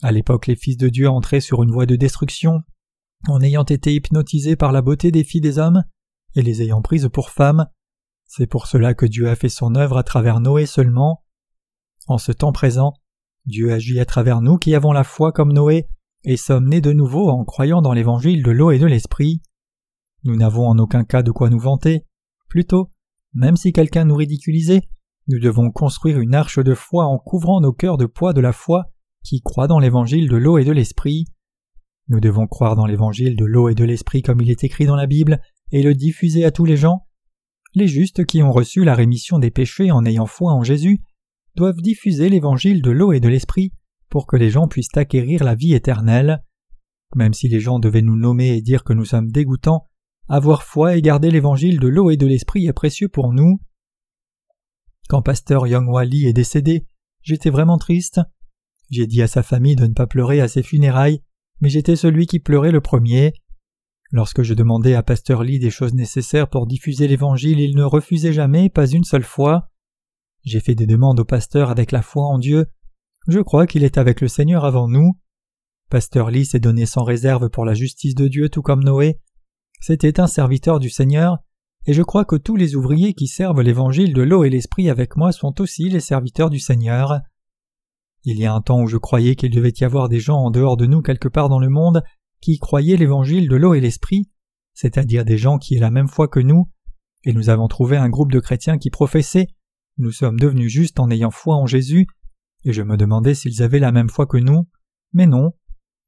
À 0.04 0.12
l'époque 0.12 0.48
les 0.48 0.58
fils 0.58 0.76
de 0.76 0.90
Dieu 0.90 1.10
entraient 1.10 1.40
sur 1.40 1.64
une 1.64 1.72
voie 1.72 1.86
de 1.86 1.96
destruction, 1.96 2.62
en 3.30 3.40
ayant 3.40 3.64
été 3.64 3.96
hypnotisés 3.96 4.58
par 4.58 4.74
la 4.74 4.82
beauté 4.82 5.12
des 5.12 5.24
filles 5.24 5.40
des 5.40 5.60
hommes, 5.60 5.86
et 6.36 6.42
les 6.42 6.62
ayant 6.62 6.82
prises 6.82 7.08
pour 7.08 7.30
femmes. 7.30 7.68
C'est 8.26 8.46
pour 8.46 8.68
cela 8.68 8.96
que 8.96 9.06
Dieu 9.06 9.30
a 9.30 9.38
fait 9.38 9.48
son 9.48 9.76
œuvre 9.76 9.98
à 9.98 10.04
travers 10.04 10.42
Noé 10.42 10.66
seulement. 10.66 11.24
En 12.08 12.18
ce 12.18 12.34
temps 12.34 12.52
présent, 12.52 12.94
Dieu 13.46 13.72
agit 13.72 13.98
à 13.98 14.06
travers 14.06 14.42
nous 14.42 14.58
qui 14.58 14.76
avons 14.76 14.92
la 14.92 15.06
foi 15.06 15.32
comme 15.32 15.54
Noé, 15.54 15.88
et 16.26 16.36
sommes 16.36 16.68
nés 16.68 16.82
de 16.82 16.92
nouveau 16.92 17.30
en 17.30 17.46
croyant 17.46 17.82
dans 17.82 17.94
l'évangile 17.94 18.44
de 18.44 18.52
l'eau 18.52 18.72
et 18.72 18.80
de 18.80 18.88
l'esprit. 18.88 19.42
Nous 20.26 20.36
n'avons 20.36 20.68
en 20.68 20.78
aucun 20.80 21.06
cas 21.06 21.24
de 21.24 21.32
quoi 21.32 21.50
nous 21.50 21.60
vanter. 21.60 22.06
Plutôt, 22.50 22.92
même 23.34 23.56
si 23.56 23.72
quelqu'un 23.72 24.04
nous 24.04 24.16
ridiculisait, 24.16 24.82
nous 25.30 25.40
devons 25.40 25.72
construire 25.72 26.20
une 26.20 26.36
arche 26.36 26.60
de 26.60 26.74
foi 26.74 27.06
en 27.06 27.20
couvrant 27.20 27.62
nos 27.62 27.72
cœurs 27.72 27.98
de 27.98 28.06
poids 28.06 28.34
de 28.34 28.42
la 28.42 28.52
foi 28.52 28.93
qui 29.24 29.42
croit 29.42 29.68
dans 29.68 29.80
l'évangile 29.80 30.30
de 30.30 30.36
l'eau 30.36 30.58
et 30.58 30.66
de 30.66 30.72
l'esprit. 30.72 31.26
Nous 32.10 32.20
devons 32.20 32.48
croire 32.48 32.76
dans 32.76 32.86
l'évangile 32.86 33.36
de 33.36 33.46
l'eau 33.46 33.70
et 33.70 33.76
de 33.76 33.86
l'esprit 33.86 34.22
comme 34.22 34.42
il 34.42 34.50
est 34.50 34.64
écrit 34.64 34.86
dans 34.86 34.96
la 34.96 35.08
Bible 35.08 35.42
et 35.72 35.82
le 35.84 35.96
diffuser 35.96 36.46
à 36.46 36.52
tous 36.52 36.66
les 36.66 36.78
gens. 36.78 37.08
Les 37.74 37.88
justes 37.88 38.26
qui 38.26 38.44
ont 38.44 38.52
reçu 38.52 38.84
la 38.84 38.94
rémission 38.94 39.40
des 39.40 39.52
péchés 39.52 39.92
en 39.92 40.06
ayant 40.06 40.28
foi 40.28 40.54
en 40.54 40.64
Jésus 40.64 41.02
doivent 41.56 41.82
diffuser 41.82 42.30
l'évangile 42.30 42.82
de 42.82 42.92
l'eau 42.92 43.14
et 43.14 43.20
de 43.20 43.30
l'esprit 43.30 43.74
pour 44.10 44.28
que 44.28 44.36
les 44.36 44.50
gens 44.50 44.68
puissent 44.68 44.96
acquérir 44.96 45.44
la 45.44 45.56
vie 45.56 45.74
éternelle. 45.74 46.44
Même 47.16 47.34
si 47.34 47.48
les 47.48 47.60
gens 47.60 47.80
devaient 47.80 48.02
nous 48.02 48.16
nommer 48.16 48.50
et 48.50 48.62
dire 48.62 48.84
que 48.84 48.94
nous 48.94 49.06
sommes 49.06 49.32
dégoûtants, 49.32 49.88
avoir 50.28 50.64
foi 50.64 50.96
et 50.96 51.02
garder 51.02 51.32
l'évangile 51.32 51.80
de 51.80 51.88
l'eau 51.88 52.10
et 52.12 52.18
de 52.18 52.28
l'esprit 52.28 52.68
est 52.68 52.74
précieux 52.74 53.10
pour 53.10 53.34
nous. 53.34 53.60
Quand 55.10 55.22
pasteur 55.22 55.68
Young 55.68 55.88
Wally 55.88 56.28
est 56.28 56.34
décédé, 56.34 56.88
j'étais 57.22 57.50
vraiment 57.50 57.78
triste. 57.78 58.22
J'ai 58.94 59.08
dit 59.08 59.24
à 59.24 59.28
sa 59.28 59.42
famille 59.42 59.76
de 59.76 59.88
ne 59.88 59.94
pas 59.94 60.06
pleurer 60.06 60.40
à 60.40 60.48
ses 60.48 60.62
funérailles, 60.62 61.24
mais 61.62 61.70
j'étais 61.70 61.96
celui 61.96 62.28
qui 62.28 62.40
pleurait 62.40 62.72
le 62.72 62.80
premier. 62.80 63.34
Lorsque 64.12 64.44
je 64.44 64.54
demandais 64.54 64.94
à 64.94 65.02
pasteur 65.02 65.44
Lee 65.44 65.58
des 65.58 65.72
choses 65.72 65.96
nécessaires 65.96 66.48
pour 66.48 66.68
diffuser 66.68 67.08
l'évangile, 67.08 67.60
il 67.60 67.76
ne 67.76 67.84
refusait 67.84 68.34
jamais, 68.34 68.70
pas 68.70 68.86
une 68.86 69.04
seule 69.04 69.24
fois. 69.24 69.72
J'ai 70.44 70.60
fait 70.60 70.76
des 70.76 70.86
demandes 70.86 71.20
au 71.20 71.26
pasteur 71.26 71.72
avec 71.72 71.92
la 71.92 72.04
foi 72.04 72.26
en 72.26 72.38
Dieu. 72.38 72.68
Je 73.28 73.40
crois 73.40 73.66
qu'il 73.66 73.84
est 73.84 73.98
avec 73.98 74.22
le 74.22 74.28
Seigneur 74.28 74.64
avant 74.64 74.88
nous. 74.88 75.18
Pasteur 75.90 76.30
Lee 76.30 76.46
s'est 76.46 76.60
donné 76.60 76.86
sans 76.86 77.04
réserve 77.04 77.50
pour 77.50 77.66
la 77.66 77.74
justice 77.74 78.14
de 78.14 78.28
Dieu 78.28 78.50
tout 78.50 78.62
comme 78.62 78.84
Noé, 78.84 79.20
c'était 79.86 80.22
un 80.22 80.28
serviteur 80.28 80.80
du 80.80 80.90
Seigneur, 80.90 81.40
et 81.88 81.94
je 81.94 82.04
crois 82.04 82.24
que 82.24 82.38
tous 82.38 82.56
les 82.56 82.78
ouvriers 82.78 83.14
qui 83.14 83.28
servent 83.28 83.62
l'évangile 83.62 84.14
de 84.14 84.22
l'eau 84.22 84.46
et 84.46 84.50
l'esprit 84.50 84.90
avec 84.90 85.18
moi 85.18 85.34
sont 85.34 85.60
aussi 85.60 85.90
les 85.90 86.00
serviteurs 86.00 86.50
du 86.50 86.60
Seigneur. 86.60 87.20
Il 88.26 88.38
y 88.40 88.46
a 88.46 88.54
un 88.54 88.62
temps 88.62 88.82
où 88.82 88.88
je 88.88 88.98
croyais 88.98 89.36
qu'il 89.36 89.52
devait 89.52 89.74
y 89.80 89.84
avoir 89.84 90.10
des 90.10 90.20
gens 90.20 90.38
en 90.38 90.52
dehors 90.52 90.78
de 90.78 90.86
nous 90.86 91.02
quelque 91.02 91.28
part 91.28 91.50
dans 91.50 91.60
le 91.60 91.70
monde 91.70 92.04
qui 92.42 92.58
croyaient 92.58 92.98
l'évangile 92.98 93.50
de 93.50 93.56
l'eau 93.56 93.74
et 93.74 93.82
l'esprit, 93.82 94.30
c'est-à-dire 94.74 95.26
des 95.26 95.38
gens 95.38 95.58
qui 95.58 95.76
aient 95.76 95.80
la 95.80 95.92
même 95.92 96.08
foi 96.08 96.28
que 96.28 96.40
nous, 96.40 96.70
et 97.24 97.34
nous 97.34 97.50
avons 97.50 97.68
trouvé 97.68 97.98
un 97.98 98.10
groupe 98.10 98.32
de 98.32 98.40
chrétiens 98.40 98.78
qui 98.78 98.90
professaient 98.90 99.48
Nous 99.98 100.12
sommes 100.12 100.40
devenus 100.40 100.72
justes 100.72 101.00
en 101.00 101.10
ayant 101.10 101.32
foi 101.32 101.56
en 101.56 101.66
Jésus, 101.66 102.08
et 102.66 102.74
je 102.74 102.82
me 102.82 102.98
demandais 102.98 103.36
s'ils 103.36 103.62
avaient 103.62 103.80
la 103.80 103.92
même 103.92 104.10
foi 104.10 104.26
que 104.26 104.38
nous, 104.38 104.68
mais 105.14 105.26
non, 105.26 105.54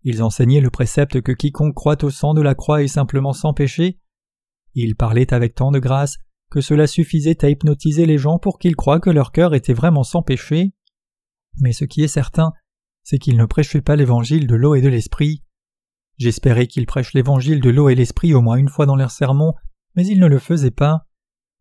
ils 0.04 0.22
enseignaient 0.22 0.62
le 0.62 0.70
précepte 0.70 1.22
que 1.22 1.32
quiconque 1.32 1.74
croit 1.74 2.04
au 2.04 2.12
sang 2.12 2.34
de 2.34 2.42
la 2.42 2.54
croix 2.54 2.84
est 2.84 2.88
simplement 2.88 3.34
sans 3.34 3.54
péché. 3.54 4.00
Ils 4.76 4.96
parlaient 4.96 5.34
avec 5.34 5.56
tant 5.56 5.72
de 5.72 5.80
grâce 5.80 6.18
que 6.52 6.62
cela 6.62 6.86
suffisait 6.86 7.44
à 7.44 7.50
hypnotiser 7.50 8.06
les 8.06 8.20
gens 8.20 8.38
pour 8.38 8.60
qu'ils 8.60 8.76
croient 8.76 9.00
que 9.00 9.10
leur 9.10 9.32
cœur 9.32 9.56
était 9.56 9.74
vraiment 9.74 10.04
sans 10.04 10.22
péché. 10.22 10.74
Mais 11.60 11.72
ce 11.72 11.86
qui 11.86 12.04
est 12.04 12.08
certain, 12.08 12.54
c'est 13.04 13.20
qu'ils 13.20 13.38
ne 13.38 13.46
prêchaient 13.46 13.82
pas 13.82 13.96
l'évangile 13.96 14.48
de 14.48 14.56
l'eau 14.56 14.76
et 14.76 14.82
de 14.82 14.90
l'esprit. 14.90 15.44
J'espérais 16.18 16.68
qu'ils 16.68 16.86
prêchent 16.86 17.14
l'évangile 17.14 17.62
de 17.62 17.70
l'eau 17.70 17.90
et 17.90 17.96
l'esprit 17.96 18.34
au 18.34 18.42
moins 18.42 18.58
une 18.58 18.70
fois 18.70 18.86
dans 18.86 18.96
leurs 18.96 19.12
sermons, 19.12 19.54
mais 19.96 20.06
ils 20.06 20.20
ne 20.20 20.28
le 20.28 20.40
faisaient 20.40 20.72
pas. 20.72 21.08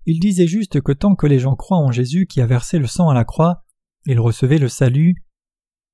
Ils 0.07 0.21
disaient 0.21 0.47
juste 0.47 0.81
que 0.81 0.93
tant 0.93 1.15
que 1.15 1.27
les 1.27 1.39
gens 1.39 1.57
croient 1.57 1.79
en 1.79 1.93
Jésus 1.93 2.27
qui 2.27 2.41
a 2.41 2.47
versé 2.47 2.79
le 2.79 2.87
sang 2.87 3.09
à 3.09 3.15
la 3.15 3.25
croix, 3.25 3.65
ils 4.07 4.21
recevaient 4.21 4.59
le 4.59 4.69
salut. 4.69 5.25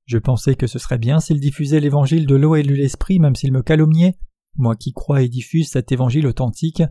Je 0.06 0.18
pensais 0.18 0.56
que 0.56 0.66
ce 0.66 0.78
serait 0.78 0.98
bien 0.98 1.20
s'il 1.20 1.40
diffusait 1.40 1.80
l'évangile 1.80 2.26
de 2.26 2.34
l'eau 2.34 2.56
et 2.56 2.62
de 2.62 2.74
l'esprit 2.74 3.18
même 3.18 3.36
s'il 3.36 3.52
me 3.52 3.62
calomniait, 3.62 4.18
moi 4.56 4.76
qui 4.76 4.92
crois 4.92 5.22
et 5.22 5.28
diffuse 5.28 5.70
cet 5.70 5.92
évangile 5.92 6.26
authentique, 6.26 6.82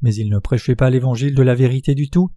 mais 0.00 0.14
il 0.14 0.28
ne 0.28 0.38
prêchait 0.38 0.76
pas 0.76 0.90
l'évangile 0.90 1.34
de 1.34 1.42
la 1.42 1.54
vérité 1.54 1.94
du 1.94 2.10
tout. 2.10 2.30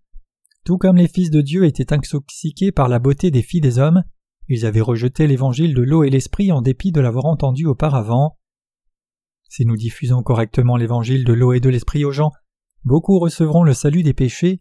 Tout 0.63 0.77
comme 0.77 0.97
les 0.97 1.07
fils 1.07 1.31
de 1.31 1.41
Dieu 1.41 1.65
étaient 1.65 1.93
intoxiqués 1.93 2.71
par 2.71 2.87
la 2.87 2.99
beauté 2.99 3.31
des 3.31 3.41
filles 3.41 3.61
des 3.61 3.79
hommes, 3.79 4.03
ils 4.47 4.65
avaient 4.65 4.81
rejeté 4.81 5.27
l'évangile 5.27 5.73
de 5.73 5.81
l'eau 5.81 6.03
et 6.03 6.09
l'esprit 6.09 6.51
en 6.51 6.61
dépit 6.61 6.91
de 6.91 7.01
l'avoir 7.01 7.25
entendu 7.25 7.65
auparavant. 7.65 8.37
Si 9.49 9.65
nous 9.65 9.77
diffusons 9.77 10.23
correctement 10.23 10.77
l'évangile 10.77 11.23
de 11.23 11.33
l'eau 11.33 11.53
et 11.53 11.59
de 11.59 11.69
l'esprit 11.69 12.05
aux 12.05 12.11
gens, 12.11 12.31
beaucoup 12.83 13.19
recevront 13.19 13.63
le 13.63 13.73
salut 13.73 14.03
des 14.03 14.13
péchés. 14.13 14.59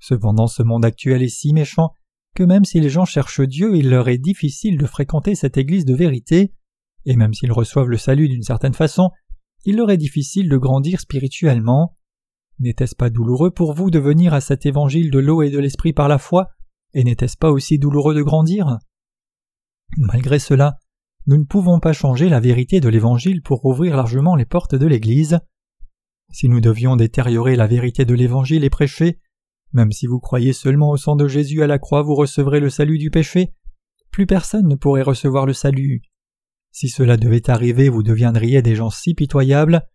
Cependant 0.00 0.46
ce 0.46 0.62
monde 0.62 0.84
actuel 0.84 1.22
est 1.22 1.28
si 1.28 1.52
méchant 1.52 1.92
que 2.34 2.42
même 2.42 2.64
si 2.64 2.80
les 2.80 2.90
gens 2.90 3.04
cherchent 3.04 3.40
Dieu, 3.40 3.76
il 3.76 3.90
leur 3.90 4.08
est 4.08 4.18
difficile 4.18 4.78
de 4.78 4.86
fréquenter 4.86 5.34
cette 5.34 5.56
Église 5.56 5.84
de 5.84 5.94
vérité, 5.94 6.52
et 7.04 7.16
même 7.16 7.34
s'ils 7.34 7.52
reçoivent 7.52 7.88
le 7.88 7.96
salut 7.96 8.28
d'une 8.28 8.42
certaine 8.42 8.74
façon, 8.74 9.10
il 9.64 9.76
leur 9.76 9.90
est 9.90 9.96
difficile 9.96 10.48
de 10.48 10.56
grandir 10.56 11.00
spirituellement. 11.00 11.96
N'était-ce 12.60 12.96
pas 12.96 13.10
douloureux 13.10 13.50
pour 13.50 13.72
vous 13.72 13.90
de 13.90 13.98
venir 13.98 14.34
à 14.34 14.40
cet 14.40 14.66
évangile 14.66 15.10
de 15.10 15.18
l'eau 15.18 15.42
et 15.42 15.50
de 15.50 15.58
l'esprit 15.58 15.92
par 15.92 16.08
la 16.08 16.18
foi, 16.18 16.48
et 16.92 17.04
n'était-ce 17.04 17.36
pas 17.36 17.50
aussi 17.50 17.78
douloureux 17.78 18.14
de 18.14 18.22
grandir? 18.22 18.78
Malgré 19.96 20.38
cela, 20.38 20.78
nous 21.26 21.36
ne 21.36 21.44
pouvons 21.44 21.78
pas 21.78 21.92
changer 21.92 22.28
la 22.28 22.40
vérité 22.40 22.80
de 22.80 22.88
l'Évangile 22.88 23.42
pour 23.42 23.64
ouvrir 23.64 23.96
largement 23.96 24.34
les 24.34 24.46
portes 24.46 24.74
de 24.74 24.86
l'Église. 24.86 25.38
Si 26.30 26.48
nous 26.48 26.60
devions 26.60 26.96
détériorer 26.96 27.54
la 27.54 27.66
vérité 27.66 28.04
de 28.04 28.14
l'Évangile 28.14 28.64
et 28.64 28.70
prêcher, 28.70 29.20
même 29.72 29.92
si 29.92 30.06
vous 30.06 30.18
croyez 30.18 30.52
seulement 30.52 30.90
au 30.90 30.96
sang 30.96 31.16
de 31.16 31.28
Jésus 31.28 31.62
à 31.62 31.66
la 31.66 31.78
croix, 31.78 32.02
vous 32.02 32.14
recevrez 32.14 32.60
le 32.60 32.70
salut 32.70 32.98
du 32.98 33.10
péché, 33.10 33.52
plus 34.10 34.26
personne 34.26 34.66
ne 34.66 34.74
pourrait 34.74 35.02
recevoir 35.02 35.46
le 35.46 35.52
salut. 35.52 36.02
Si 36.72 36.88
cela 36.88 37.16
devait 37.16 37.50
arriver, 37.50 37.88
vous 37.88 38.02
deviendriez 38.02 38.62
des 38.62 38.74
gens 38.74 38.90
si 38.90 39.14
pitoyables. 39.14 39.86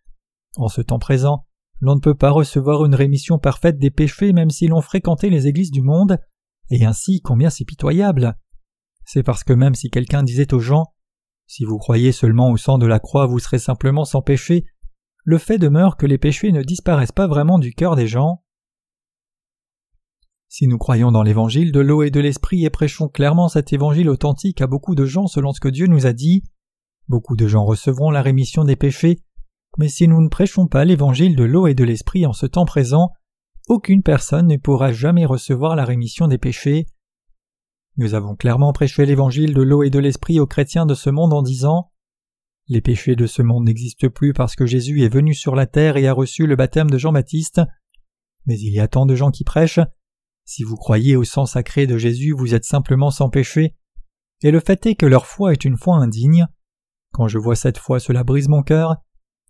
En 0.56 0.68
ce 0.68 0.82
temps 0.82 1.00
présent, 1.00 1.46
l'on 1.84 1.96
ne 1.96 2.00
peut 2.00 2.16
pas 2.16 2.32
recevoir 2.32 2.86
une 2.86 2.96
rémission 2.96 3.40
parfaite 3.40 3.78
des 3.78 3.92
péchés 3.92 4.32
même 4.32 4.52
si 4.52 4.68
l'on 4.68 4.80
fréquentait 4.80 5.30
les 5.30 5.48
églises 5.48 5.70
du 5.70 5.82
monde, 5.82 6.18
et 6.70 6.86
ainsi 6.86 7.20
combien 7.22 7.50
c'est 7.50 7.66
pitoyable. 7.66 8.38
C'est 9.04 9.22
parce 9.22 9.44
que 9.44 9.52
même 9.52 9.76
si 9.76 9.90
quelqu'un 9.90 10.24
disait 10.24 10.54
aux 10.54 10.62
gens 10.62 10.86
Si 11.46 11.66
vous 11.66 11.78
croyez 11.78 12.14
seulement 12.14 12.52
au 12.52 12.56
sang 12.56 12.78
de 12.78 12.86
la 12.86 13.00
croix, 13.00 13.26
vous 13.26 13.40
serez 13.40 13.60
simplement 13.60 14.06
sans 14.06 14.22
péché, 14.22 14.64
le 15.26 15.38
fait 15.38 15.58
demeure 15.58 15.98
que 15.98 16.06
les 16.06 16.18
péchés 16.18 16.54
ne 16.54 16.64
disparaissent 16.64 17.12
pas 17.12 17.28
vraiment 17.28 17.60
du 17.60 17.74
cœur 17.74 17.98
des 17.98 18.08
gens. 18.08 18.46
Si 20.48 20.68
nous 20.68 20.78
croyons 20.78 21.12
dans 21.12 21.24
l'évangile 21.24 21.74
de 21.74 21.82
l'eau 21.82 22.02
et 22.04 22.12
de 22.12 22.22
l'esprit 22.22 22.64
et 22.64 22.70
prêchons 22.70 23.10
clairement 23.10 23.50
cet 23.50 23.74
évangile 23.74 24.08
authentique 24.08 24.62
à 24.62 24.68
beaucoup 24.68 24.96
de 24.96 25.04
gens 25.04 25.28
selon 25.28 25.52
ce 25.52 25.60
que 25.60 25.68
Dieu 25.68 25.88
nous 25.88 26.06
a 26.06 26.14
dit, 26.14 26.44
beaucoup 27.10 27.36
de 27.36 27.46
gens 27.46 27.66
recevront 27.66 28.10
la 28.10 28.22
rémission 28.22 28.64
des 28.64 28.78
péchés, 28.78 29.20
mais 29.78 29.90
si 29.90 30.08
nous 30.08 30.22
ne 30.22 30.30
prêchons 30.30 30.68
pas 30.68 30.86
l'évangile 30.86 31.36
de 31.36 31.44
l'eau 31.44 31.68
et 31.68 31.74
de 31.74 31.84
l'esprit 31.84 32.26
en 32.26 32.34
ce 32.34 32.46
temps 32.46 32.66
présent, 32.66 33.10
aucune 33.68 34.04
personne 34.04 34.48
ne 34.48 34.58
pourra 34.58 34.92
jamais 34.92 35.26
recevoir 35.26 35.76
la 35.76 35.86
rémission 35.86 36.28
des 36.28 36.38
péchés. 36.38 36.86
Nous 37.98 38.14
avons 38.14 38.36
clairement 38.36 38.74
prêché 38.74 39.06
l'évangile 39.06 39.54
de 39.54 39.62
l'eau 39.62 39.84
et 39.84 39.90
de 39.90 40.00
l'esprit 40.00 40.40
aux 40.40 40.48
chrétiens 40.48 40.86
de 40.86 40.96
ce 40.96 41.10
monde 41.10 41.34
en 41.34 41.42
disant 41.42 41.92
Les 42.68 42.82
péchés 42.82 43.16
de 43.16 43.26
ce 43.26 43.42
monde 43.42 43.66
n'existent 43.66 44.10
plus 44.10 44.34
parce 44.34 44.56
que 44.56 44.66
Jésus 44.66 45.04
est 45.04 45.14
venu 45.14 45.34
sur 45.34 45.56
la 45.56 45.66
terre 45.66 45.98
et 45.98 46.08
a 46.08 46.14
reçu 46.14 46.46
le 46.46 46.56
baptême 46.56 46.90
de 46.90 46.98
Jean-Baptiste. 46.98 47.62
Mais 48.46 48.60
il 48.60 48.74
y 48.74 48.80
a 48.80 48.88
tant 48.88 49.06
de 49.06 49.16
gens 49.16 49.32
qui 49.32 49.44
prêchent. 49.44 49.80
Si 50.46 50.64
vous 50.64 50.76
croyez 50.76 51.16
au 51.16 51.24
sang 51.24 51.46
sacré 51.46 51.88
de 51.88 51.98
Jésus, 51.98 52.34
vous 52.36 52.54
êtes 52.54 52.66
simplement 52.66 53.12
sans 53.12 53.30
péché. 53.30 53.76
Et 54.42 54.52
le 54.52 54.60
fait 54.60 54.86
est 54.86 54.96
que 54.96 55.06
leur 55.06 55.26
foi 55.26 55.54
est 55.54 55.64
une 55.64 55.78
foi 55.78 55.96
indigne. 55.96 56.48
Quand 57.14 57.28
je 57.28 57.38
vois 57.38 57.56
cette 57.56 57.78
foi, 57.78 58.00
cela 58.00 58.24
brise 58.24 58.50
mon 58.50 58.62
cœur. 58.62 58.98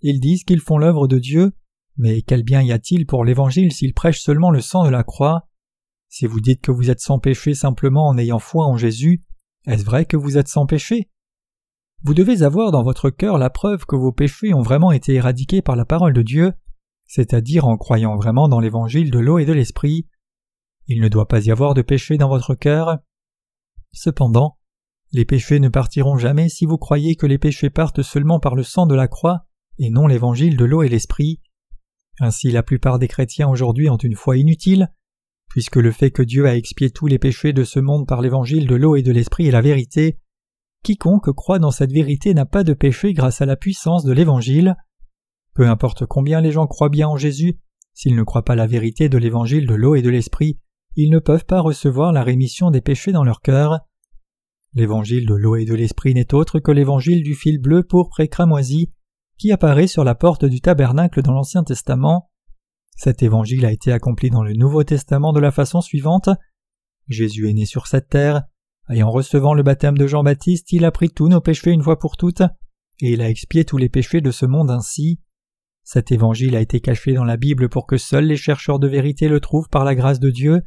Ils 0.06 0.20
disent 0.20 0.44
qu'ils 0.44 0.60
font 0.60 0.78
l'œuvre 0.78 1.08
de 1.08 1.18
Dieu, 1.18 1.54
mais 1.96 2.22
quel 2.24 2.44
bien 2.44 2.62
y 2.62 2.74
a-t-il 2.74 3.06
pour 3.06 3.24
l'Évangile 3.24 3.72
s'ils 3.72 3.94
prêchent 3.94 4.22
seulement 4.22 4.52
le 4.52 4.60
sang 4.60 4.84
de 4.84 4.90
la 4.90 5.04
croix? 5.04 5.48
Si 6.10 6.28
vous 6.28 6.42
dites 6.42 6.62
que 6.62 6.72
vous 6.72 6.90
êtes 6.90 7.00
sans 7.00 7.20
péché 7.20 7.54
simplement 7.54 8.08
en 8.08 8.18
ayant 8.18 8.40
foi 8.40 8.66
en 8.66 8.76
Jésus, 8.76 9.24
est-ce 9.66 9.86
vrai 9.86 10.06
que 10.06 10.18
vous 10.18 10.38
êtes 10.38 10.50
sans 10.50 10.66
péché? 10.66 11.10
Vous 12.04 12.14
devez 12.14 12.44
avoir 12.44 12.72
dans 12.72 12.84
votre 12.84 13.10
cœur 13.10 13.38
la 13.38 13.50
preuve 13.50 13.86
que 13.86 13.96
vos 13.96 14.12
péchés 14.12 14.54
ont 14.54 14.62
vraiment 14.62 14.92
été 14.92 15.14
éradiqués 15.14 15.62
par 15.62 15.78
la 15.78 15.86
parole 15.86 16.14
de 16.14 16.22
Dieu, 16.22 16.52
c'est-à-dire 17.06 17.66
en 17.66 17.78
croyant 17.78 18.18
vraiment 18.18 18.50
dans 18.50 18.60
l'évangile 18.60 19.10
de 19.10 19.20
l'eau 19.20 19.40
et 19.40 19.46
de 19.46 19.54
l'esprit. 19.54 20.10
Il 20.88 21.00
ne 21.00 21.08
doit 21.08 21.30
pas 21.30 21.46
y 21.46 21.50
avoir 21.50 21.74
de 21.74 21.82
péché 21.82 22.18
dans 22.18 22.28
votre 22.28 22.56
cœur. 22.56 22.98
Cependant, 23.94 24.58
les 25.14 25.24
péchés 25.24 25.62
ne 25.62 25.70
partiront 25.70 26.18
jamais 26.18 26.50
si 26.50 26.66
vous 26.66 26.78
croyez 26.78 27.16
que 27.16 27.26
les 27.26 27.38
péchés 27.38 27.70
partent 27.70 28.02
seulement 28.02 28.42
par 28.42 28.56
le 28.56 28.64
sang 28.64 28.86
de 28.86 28.96
la 28.96 29.08
croix 29.08 29.46
et 29.80 29.90
non 29.90 30.08
l'évangile 30.08 30.58
de 30.58 30.66
l'eau 30.66 30.84
et 30.84 30.90
l'esprit. 30.90 31.42
Ainsi 32.20 32.52
la 32.52 32.64
plupart 32.64 33.00
des 33.00 33.08
chrétiens 33.08 33.50
aujourd'hui 33.50 33.90
ont 33.90 33.98
une 33.98 34.16
foi 34.16 34.38
inutile, 34.38 34.92
puisque 35.50 35.78
le 35.78 35.92
fait 35.92 36.12
que 36.12 36.24
Dieu 36.24 36.46
a 36.46 36.56
expié 36.56 36.90
tous 36.90 37.08
les 37.08 37.20
péchés 37.20 37.54
de 37.54 37.64
ce 37.64 37.80
monde 37.80 38.08
par 38.08 38.22
l'évangile 38.22 38.68
de 38.68 38.76
l'eau 38.76 38.96
et 38.96 39.02
de 39.04 39.12
l'esprit 39.12 39.48
est 39.48 39.52
la 39.52 39.62
vérité. 39.62 40.20
Quiconque 40.84 41.32
croit 41.32 41.60
dans 41.60 41.72
cette 41.72 41.92
vérité 41.92 42.34
n'a 42.34 42.46
pas 42.46 42.64
de 42.64 42.74
péché 42.74 43.14
grâce 43.14 43.42
à 43.42 43.46
la 43.46 43.56
puissance 43.56 44.04
de 44.04 44.12
l'évangile. 44.12 44.76
Peu 45.54 45.68
importe 45.68 46.06
combien 46.06 46.42
les 46.42 46.52
gens 46.52 46.68
croient 46.68 46.90
bien 46.90 47.08
en 47.08 47.18
Jésus, 47.18 47.60
s'ils 47.94 48.16
ne 48.16 48.24
croient 48.24 48.46
pas 48.46 48.56
la 48.56 48.68
vérité 48.68 49.10
de 49.10 49.18
l'évangile 49.18 49.68
de 49.68 49.76
l'eau 49.76 49.96
et 49.96 50.02
de 50.02 50.10
l'esprit, 50.10 50.60
ils 50.96 51.10
ne 51.10 51.20
peuvent 51.20 51.46
pas 51.46 51.62
recevoir 51.62 52.12
la 52.12 52.24
rémission 52.24 52.72
des 52.72 52.82
péchés 52.82 53.12
dans 53.12 53.24
leur 53.24 53.42
cœur. 53.42 53.80
L'évangile 54.74 55.28
de 55.28 55.36
l'eau 55.36 55.56
et 55.56 55.66
de 55.66 55.76
l'esprit 55.76 56.14
n'est 56.14 56.34
autre 56.34 56.60
que 56.60 56.72
l'évangile 56.72 57.24
du 57.24 57.36
fil 57.36 57.60
bleu 57.60 57.84
pourpre 57.84 58.20
et 58.20 58.28
cramoisi 58.28 58.92
qui 59.44 59.52
apparaît 59.52 59.88
sur 59.88 60.06
la 60.06 60.16
porte 60.16 60.46
du 60.46 60.62
tabernacle 60.62 61.22
dans 61.22 61.34
l'Ancien 61.34 61.66
Testament. 61.66 62.30
Cet 62.96 63.24
évangile 63.24 63.66
a 63.66 63.74
été 63.74 63.92
accompli 63.92 64.30
dans 64.30 64.42
le 64.42 64.54
Nouveau 64.54 64.86
Testament 64.86 65.34
de 65.34 65.42
la 65.42 65.52
façon 65.52 65.82
suivante. 65.82 66.30
Jésus 67.10 67.50
est 67.50 67.54
né 67.54 67.66
sur 67.66 67.88
cette 67.88 68.08
terre, 68.08 68.44
et 68.90 69.04
en 69.04 69.12
recevant 69.12 69.54
le 69.54 69.62
baptême 69.62 69.98
de 69.98 70.08
Jean-Baptiste, 70.08 70.72
il 70.72 70.86
a 70.86 70.92
pris 70.92 71.10
tous 71.10 71.28
nos 71.28 71.42
péchés 71.42 71.72
une 71.72 71.84
fois 71.84 72.00
pour 72.00 72.16
toutes, 72.16 72.44
et 73.02 73.12
il 73.12 73.22
a 73.22 73.30
expié 73.30 73.66
tous 73.66 73.76
les 73.76 73.90
péchés 73.90 74.22
de 74.22 74.32
ce 74.32 74.46
monde 74.46 74.72
ainsi. 74.72 75.20
Cet 75.84 76.14
évangile 76.14 76.56
a 76.56 76.62
été 76.62 76.80
caché 76.80 77.12
dans 77.12 77.26
la 77.26 77.36
Bible 77.36 77.68
pour 77.68 77.86
que 77.86 77.98
seuls 77.98 78.28
les 78.28 78.38
chercheurs 78.38 78.80
de 78.80 78.88
vérité 78.88 79.28
le 79.28 79.42
trouvent 79.42 79.68
par 79.68 79.84
la 79.84 79.94
grâce 79.94 80.22
de 80.22 80.30
Dieu. 80.30 80.62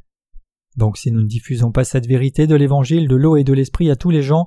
Donc 0.77 0.99
si 0.99 1.11
nous 1.11 1.23
ne 1.23 1.29
diffusons 1.29 1.73
pas 1.73 1.85
cette 1.85 2.07
vérité 2.07 2.47
de 2.47 2.55
l'évangile 2.55 3.09
de 3.09 3.17
l'eau 3.17 3.39
et 3.39 3.45
de 3.45 3.55
l'esprit 3.55 3.91
à 3.91 3.97
tous 3.97 4.11
les 4.11 4.21
gens, 4.21 4.45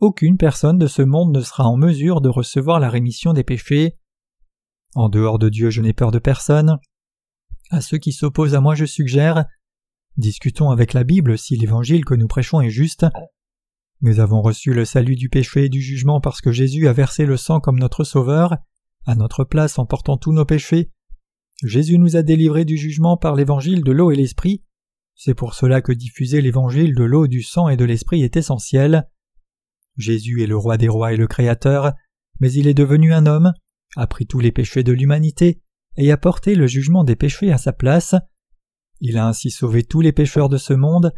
aucune 0.00 0.36
personne 0.36 0.78
de 0.78 0.86
ce 0.86 1.02
monde 1.02 1.34
ne 1.34 1.40
sera 1.40 1.64
en 1.64 1.76
mesure 1.76 2.20
de 2.20 2.28
recevoir 2.28 2.80
la 2.80 2.90
rémission 2.90 3.32
des 3.32 3.44
péchés. 3.44 3.96
En 4.94 5.08
dehors 5.08 5.38
de 5.38 5.48
Dieu 5.48 5.70
je 5.70 5.80
n'ai 5.80 5.92
peur 5.92 6.10
de 6.10 6.18
personne. 6.18 6.78
À 7.70 7.80
ceux 7.80 7.98
qui 7.98 8.12
s'opposent 8.12 8.54
à 8.54 8.60
moi, 8.60 8.74
je 8.74 8.84
suggère 8.84 9.46
discutons 10.16 10.70
avec 10.70 10.92
la 10.92 11.04
Bible 11.04 11.38
si 11.38 11.56
l'évangile 11.56 12.04
que 12.04 12.14
nous 12.14 12.26
prêchons 12.26 12.60
est 12.60 12.70
juste. 12.70 13.06
Nous 14.00 14.20
avons 14.20 14.42
reçu 14.42 14.74
le 14.74 14.84
salut 14.84 15.16
du 15.16 15.28
péché 15.28 15.64
et 15.64 15.68
du 15.68 15.80
jugement 15.80 16.20
parce 16.20 16.40
que 16.40 16.52
Jésus 16.52 16.88
a 16.88 16.92
versé 16.92 17.26
le 17.26 17.36
sang 17.36 17.60
comme 17.60 17.78
notre 17.78 18.04
Sauveur, 18.04 18.56
à 19.04 19.14
notre 19.14 19.44
place 19.44 19.78
en 19.78 19.86
portant 19.86 20.16
tous 20.16 20.32
nos 20.32 20.44
péchés. 20.44 20.90
Jésus 21.62 21.98
nous 21.98 22.16
a 22.16 22.22
délivrés 22.22 22.64
du 22.64 22.76
jugement 22.76 23.16
par 23.16 23.34
l'évangile 23.34 23.82
de 23.82 23.92
l'eau 23.92 24.10
et 24.10 24.16
l'esprit. 24.16 24.62
C'est 25.14 25.34
pour 25.34 25.54
cela 25.54 25.80
que 25.80 25.92
diffuser 25.92 26.42
l'évangile 26.42 26.94
de 26.94 27.04
l'eau, 27.04 27.26
du 27.26 27.42
sang 27.42 27.68
et 27.68 27.76
de 27.76 27.84
l'esprit 27.84 28.22
est 28.22 28.36
essentiel. 28.36 29.08
Jésus 29.96 30.42
est 30.42 30.46
le 30.46 30.56
roi 30.56 30.76
des 30.76 30.88
rois 30.88 31.12
et 31.12 31.16
le 31.16 31.26
créateur, 31.26 31.92
mais 32.40 32.52
il 32.52 32.68
est 32.68 32.74
devenu 32.74 33.12
un 33.12 33.26
homme, 33.26 33.52
a 33.96 34.06
pris 34.06 34.26
tous 34.26 34.40
les 34.40 34.52
péchés 34.52 34.82
de 34.82 34.92
l'humanité, 34.92 35.62
et 35.96 36.12
a 36.12 36.16
porté 36.16 36.54
le 36.54 36.66
jugement 36.66 37.04
des 37.04 37.16
péchés 37.16 37.52
à 37.52 37.58
sa 37.58 37.72
place. 37.72 38.14
Il 39.00 39.16
a 39.18 39.26
ainsi 39.26 39.50
sauvé 39.50 39.82
tous 39.82 40.00
les 40.00 40.12
pécheurs 40.12 40.48
de 40.48 40.58
ce 40.58 40.74
monde. 40.74 41.12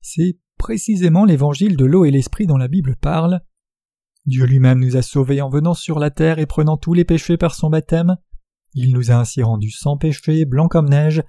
C'est 0.00 0.38
précisément 0.58 1.24
l'évangile 1.24 1.76
de 1.76 1.84
l'eau 1.84 2.04
et 2.04 2.10
l'esprit 2.10 2.46
dont 2.46 2.56
la 2.56 2.68
Bible 2.68 2.96
parle. 3.00 3.40
Dieu 4.26 4.44
lui-même 4.44 4.80
nous 4.80 4.96
a 4.96 5.02
sauvés 5.02 5.40
en 5.40 5.48
venant 5.48 5.74
sur 5.74 5.98
la 5.98 6.10
terre 6.10 6.38
et 6.38 6.46
prenant 6.46 6.76
tous 6.76 6.92
les 6.92 7.04
péchés 7.04 7.38
par 7.38 7.54
son 7.54 7.70
baptême. 7.70 8.16
Il 8.74 8.92
nous 8.92 9.10
a 9.10 9.14
ainsi 9.14 9.42
rendus 9.42 9.70
sans 9.70 9.96
péché, 9.96 10.44
blancs 10.44 10.70
comme 10.70 10.88
neige, 10.88 11.22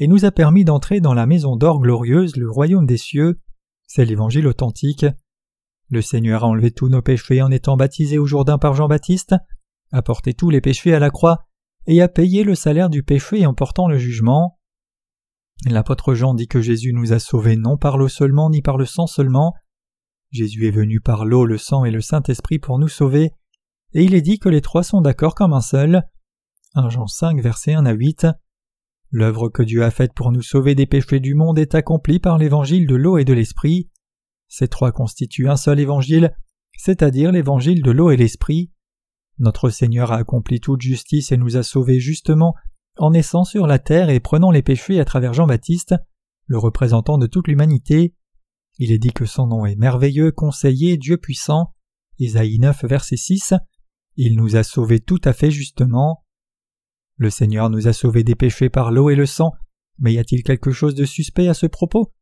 et 0.00 0.08
nous 0.08 0.24
a 0.24 0.32
permis 0.32 0.64
d'entrer 0.64 1.00
dans 1.00 1.14
la 1.14 1.26
maison 1.26 1.56
d'or 1.56 1.80
glorieuse, 1.80 2.36
le 2.36 2.50
royaume 2.50 2.86
des 2.86 2.96
cieux. 2.96 3.40
C'est 3.86 4.04
l'évangile 4.04 4.46
authentique. 4.46 5.06
Le 5.90 6.02
Seigneur 6.02 6.44
a 6.44 6.46
enlevé 6.46 6.70
tous 6.70 6.88
nos 6.88 7.02
péchés 7.02 7.42
en 7.42 7.50
étant 7.50 7.76
baptisé 7.76 8.16
au 8.16 8.24
Jourdain 8.24 8.58
par 8.58 8.74
Jean-Baptiste, 8.74 9.34
a 9.90 10.02
porté 10.02 10.34
tous 10.34 10.48
les 10.48 10.60
péchés 10.60 10.94
à 10.94 11.00
la 11.00 11.10
croix, 11.10 11.46
et 11.86 12.00
a 12.00 12.08
payé 12.08 12.44
le 12.44 12.54
salaire 12.54 12.90
du 12.90 13.02
péché 13.02 13.44
en 13.44 13.54
portant 13.54 13.88
le 13.88 13.98
jugement. 13.98 14.58
L'apôtre 15.66 16.14
Jean 16.14 16.34
dit 16.34 16.46
que 16.46 16.60
Jésus 16.60 16.92
nous 16.92 17.12
a 17.12 17.18
sauvés 17.18 17.56
non 17.56 17.76
par 17.76 17.98
l'eau 17.98 18.08
seulement 18.08 18.50
ni 18.50 18.62
par 18.62 18.76
le 18.76 18.86
sang 18.86 19.08
seulement. 19.08 19.54
Jésus 20.30 20.68
est 20.68 20.70
venu 20.70 21.00
par 21.00 21.24
l'eau, 21.24 21.44
le 21.44 21.58
sang 21.58 21.84
et 21.84 21.90
le 21.90 22.00
Saint-Esprit 22.00 22.60
pour 22.60 22.78
nous 22.78 22.88
sauver, 22.88 23.32
et 23.92 24.04
il 24.04 24.14
est 24.14 24.22
dit 24.22 24.38
que 24.38 24.48
les 24.48 24.60
trois 24.60 24.84
sont 24.84 25.00
d'accord 25.00 25.34
comme 25.34 25.52
un 25.52 25.60
seul. 25.60 26.04
1 26.74 26.88
Jean 26.88 27.08
5 27.08 27.42
verset 27.42 27.74
1 27.74 27.84
à 27.84 27.92
8. 27.92 28.28
L'œuvre 29.10 29.48
que 29.48 29.64
Dieu 29.64 29.82
a 29.82 29.90
faite 29.90 30.12
pour 30.14 30.30
nous 30.30 30.42
sauver 30.42 30.76
des 30.76 30.86
péchés 30.86 31.18
du 31.18 31.34
monde 31.34 31.58
est 31.58 31.74
accomplie 31.74 32.20
par 32.20 32.38
l'évangile 32.38 32.86
de 32.86 32.94
l'eau 32.94 33.18
et 33.18 33.24
de 33.24 33.32
l'esprit. 33.32 33.89
Ces 34.50 34.66
trois 34.66 34.90
constituent 34.90 35.48
un 35.48 35.56
seul 35.56 35.78
évangile, 35.78 36.34
c'est-à-dire 36.76 37.30
l'évangile 37.30 37.82
de 37.82 37.90
l'eau 37.92 38.10
et 38.10 38.16
l'esprit. 38.16 38.72
Notre 39.38 39.70
Seigneur 39.70 40.12
a 40.12 40.16
accompli 40.16 40.60
toute 40.60 40.82
justice 40.82 41.30
et 41.30 41.36
nous 41.36 41.56
a 41.56 41.62
sauvés 41.62 42.00
justement 42.00 42.54
en 42.98 43.12
naissant 43.12 43.44
sur 43.44 43.68
la 43.68 43.78
terre 43.78 44.10
et 44.10 44.18
prenant 44.18 44.50
les 44.50 44.62
péchés 44.62 44.98
à 44.98 45.04
travers 45.04 45.32
Jean-Baptiste, 45.32 45.94
le 46.46 46.58
représentant 46.58 47.16
de 47.16 47.28
toute 47.28 47.46
l'humanité. 47.46 48.14
Il 48.78 48.90
est 48.90 48.98
dit 48.98 49.12
que 49.12 49.24
son 49.24 49.46
nom 49.46 49.64
est 49.66 49.76
merveilleux, 49.76 50.32
conseiller, 50.32 50.96
Dieu 50.96 51.16
puissant. 51.16 51.72
Isaïe 52.18 52.58
9, 52.58 52.84
verset 52.86 53.16
6. 53.16 53.54
Il 54.16 54.36
nous 54.36 54.56
a 54.56 54.64
sauvés 54.64 55.00
tout 55.00 55.20
à 55.24 55.32
fait 55.32 55.52
justement. 55.52 56.24
Le 57.16 57.30
Seigneur 57.30 57.70
nous 57.70 57.86
a 57.86 57.92
sauvés 57.92 58.24
des 58.24 58.34
péchés 58.34 58.68
par 58.68 58.90
l'eau 58.90 59.10
et 59.10 59.14
le 59.14 59.26
sang, 59.26 59.52
mais 60.00 60.12
y 60.12 60.18
a-t-il 60.18 60.42
quelque 60.42 60.72
chose 60.72 60.96
de 60.96 61.04
suspect 61.04 61.48
à 61.48 61.54
ce 61.54 61.66
propos? 61.66 62.12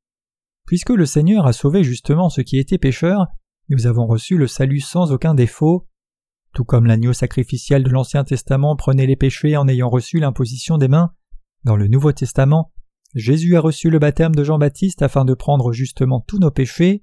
Puisque 0.68 0.90
le 0.90 1.06
Seigneur 1.06 1.46
a 1.46 1.54
sauvé 1.54 1.82
justement 1.82 2.28
ceux 2.28 2.42
qui 2.42 2.58
étaient 2.58 2.76
pécheurs, 2.76 3.28
nous 3.70 3.86
avons 3.86 4.06
reçu 4.06 4.36
le 4.36 4.46
salut 4.46 4.80
sans 4.80 5.12
aucun 5.12 5.34
défaut. 5.34 5.88
Tout 6.52 6.64
comme 6.64 6.84
l'agneau 6.84 7.14
sacrificiel 7.14 7.82
de 7.82 7.88
l'Ancien 7.88 8.22
Testament 8.22 8.76
prenait 8.76 9.06
les 9.06 9.16
péchés 9.16 9.56
en 9.56 9.66
ayant 9.66 9.88
reçu 9.88 10.18
l'imposition 10.18 10.76
des 10.76 10.88
mains, 10.88 11.14
dans 11.64 11.74
le 11.74 11.88
Nouveau 11.88 12.12
Testament, 12.12 12.70
Jésus 13.14 13.56
a 13.56 13.62
reçu 13.62 13.88
le 13.88 13.98
baptême 13.98 14.34
de 14.34 14.44
Jean-Baptiste 14.44 15.00
afin 15.00 15.24
de 15.24 15.32
prendre 15.32 15.72
justement 15.72 16.20
tous 16.20 16.38
nos 16.38 16.50
péchés. 16.50 17.02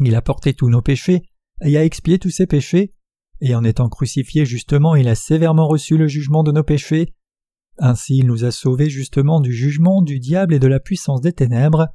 Il 0.00 0.14
a 0.14 0.22
porté 0.22 0.54
tous 0.54 0.70
nos 0.70 0.80
péchés 0.80 1.24
et 1.60 1.76
a 1.76 1.84
expié 1.84 2.18
tous 2.18 2.30
ses 2.30 2.46
péchés, 2.46 2.94
et 3.42 3.54
en 3.54 3.64
étant 3.64 3.90
crucifié 3.90 4.46
justement 4.46 4.96
il 4.96 5.08
a 5.08 5.14
sévèrement 5.14 5.68
reçu 5.68 5.98
le 5.98 6.08
jugement 6.08 6.42
de 6.42 6.52
nos 6.52 6.64
péchés. 6.64 7.12
Ainsi 7.76 8.16
il 8.16 8.26
nous 8.26 8.46
a 8.46 8.50
sauvés 8.50 8.88
justement 8.88 9.42
du 9.42 9.52
jugement 9.52 10.00
du 10.00 10.18
diable 10.18 10.54
et 10.54 10.58
de 10.58 10.68
la 10.68 10.80
puissance 10.80 11.20
des 11.20 11.34
ténèbres. 11.34 11.88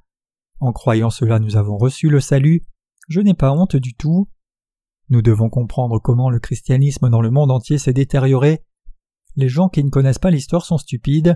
En 0.60 0.72
croyant 0.72 1.10
cela 1.10 1.40
nous 1.40 1.56
avons 1.56 1.78
reçu 1.78 2.10
le 2.10 2.20
salut. 2.20 2.64
Je 3.08 3.22
n'ai 3.22 3.34
pas 3.34 3.52
honte 3.52 3.76
du 3.76 3.94
tout. 3.94 4.30
Nous 5.10 5.22
devons 5.22 5.50
comprendre 5.50 6.00
comment 6.00 6.30
le 6.30 6.40
christianisme 6.40 7.10
dans 7.10 7.22
le 7.22 7.32
monde 7.32 7.52
entier 7.52 7.78
s'est 7.78 7.94
détérioré. 7.94 8.64
Les 9.36 9.50
gens 9.50 9.70
qui 9.70 9.84
ne 9.84 9.90
connaissent 9.90 10.20
pas 10.20 10.32
l'histoire 10.32 10.66
sont 10.66 10.78
stupides. 10.78 11.36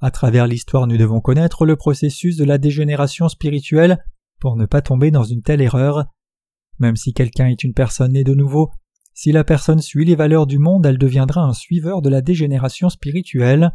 À 0.00 0.10
travers 0.10 0.46
l'histoire 0.46 0.86
nous 0.86 0.96
devons 0.96 1.20
connaître 1.20 1.66
le 1.66 1.76
processus 1.76 2.36
de 2.36 2.44
la 2.44 2.58
dégénération 2.58 3.28
spirituelle 3.28 4.04
pour 4.40 4.56
ne 4.56 4.66
pas 4.66 4.82
tomber 4.82 5.10
dans 5.10 5.24
une 5.24 5.42
telle 5.42 5.60
erreur. 5.60 6.06
Même 6.78 6.96
si 6.96 7.12
quelqu'un 7.12 7.48
est 7.48 7.64
une 7.64 7.74
personne 7.74 8.12
née 8.12 8.24
de 8.24 8.34
nouveau, 8.34 8.70
si 9.14 9.32
la 9.32 9.44
personne 9.44 9.80
suit 9.80 10.04
les 10.04 10.14
valeurs 10.14 10.46
du 10.46 10.58
monde, 10.58 10.84
elle 10.84 10.98
deviendra 10.98 11.42
un 11.42 11.54
suiveur 11.54 12.02
de 12.02 12.10
la 12.10 12.20
dégénération 12.20 12.90
spirituelle. 12.90 13.72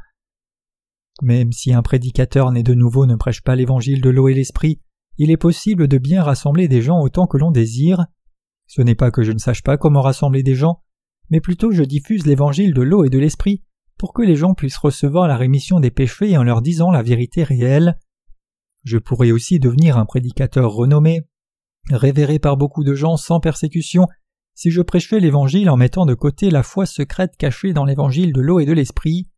Même 1.21 1.51
si 1.51 1.73
un 1.73 1.81
prédicateur 1.81 2.51
né 2.51 2.63
de 2.63 2.73
nouveau 2.73 3.05
ne 3.05 3.15
prêche 3.15 3.41
pas 3.41 3.55
l'évangile 3.55 4.01
de 4.01 4.09
l'eau 4.09 4.27
et 4.27 4.33
l'esprit, 4.33 4.81
il 5.17 5.29
est 5.29 5.37
possible 5.37 5.87
de 5.87 5.97
bien 5.97 6.23
rassembler 6.23 6.67
des 6.67 6.81
gens 6.81 6.99
autant 6.99 7.27
que 7.27 7.37
l'on 7.37 7.51
désire. 7.51 8.05
Ce 8.67 8.81
n'est 8.81 8.95
pas 8.95 9.11
que 9.11 9.23
je 9.23 9.31
ne 9.31 9.37
sache 9.37 9.61
pas 9.61 9.77
comment 9.77 10.01
rassembler 10.01 10.43
des 10.43 10.55
gens, 10.55 10.81
mais 11.29 11.41
plutôt 11.41 11.71
je 11.71 11.83
diffuse 11.83 12.25
l'évangile 12.25 12.73
de 12.73 12.81
l'eau 12.81 13.03
et 13.03 13.09
de 13.09 13.19
l'esprit 13.19 13.63
pour 13.97 14.13
que 14.13 14.23
les 14.23 14.35
gens 14.35 14.55
puissent 14.55 14.77
recevoir 14.77 15.27
la 15.27 15.37
rémission 15.37 15.79
des 15.79 15.91
péchés 15.91 16.35
en 16.37 16.43
leur 16.43 16.61
disant 16.61 16.89
la 16.89 17.03
vérité 17.03 17.43
réelle. 17.43 17.99
Je 18.83 18.97
pourrais 18.97 19.31
aussi 19.31 19.59
devenir 19.59 19.97
un 19.97 20.05
prédicateur 20.05 20.71
renommé, 20.71 21.21
révéré 21.91 22.39
par 22.39 22.57
beaucoup 22.57 22.83
de 22.83 22.95
gens 22.95 23.15
sans 23.15 23.39
persécution, 23.39 24.07
si 24.55 24.71
je 24.71 24.81
prêchais 24.81 25.19
l'évangile 25.19 25.69
en 25.69 25.77
mettant 25.77 26.05
de 26.05 26.13
côté 26.13 26.49
la 26.49 26.63
foi 26.63 26.85
secrète 26.85 27.37
cachée 27.37 27.73
dans 27.73 27.85
l'évangile 27.85 28.33
de 28.33 28.41
l'eau 28.41 28.59
et 28.59 28.65
de 28.65 28.73
l'esprit. 28.73 29.29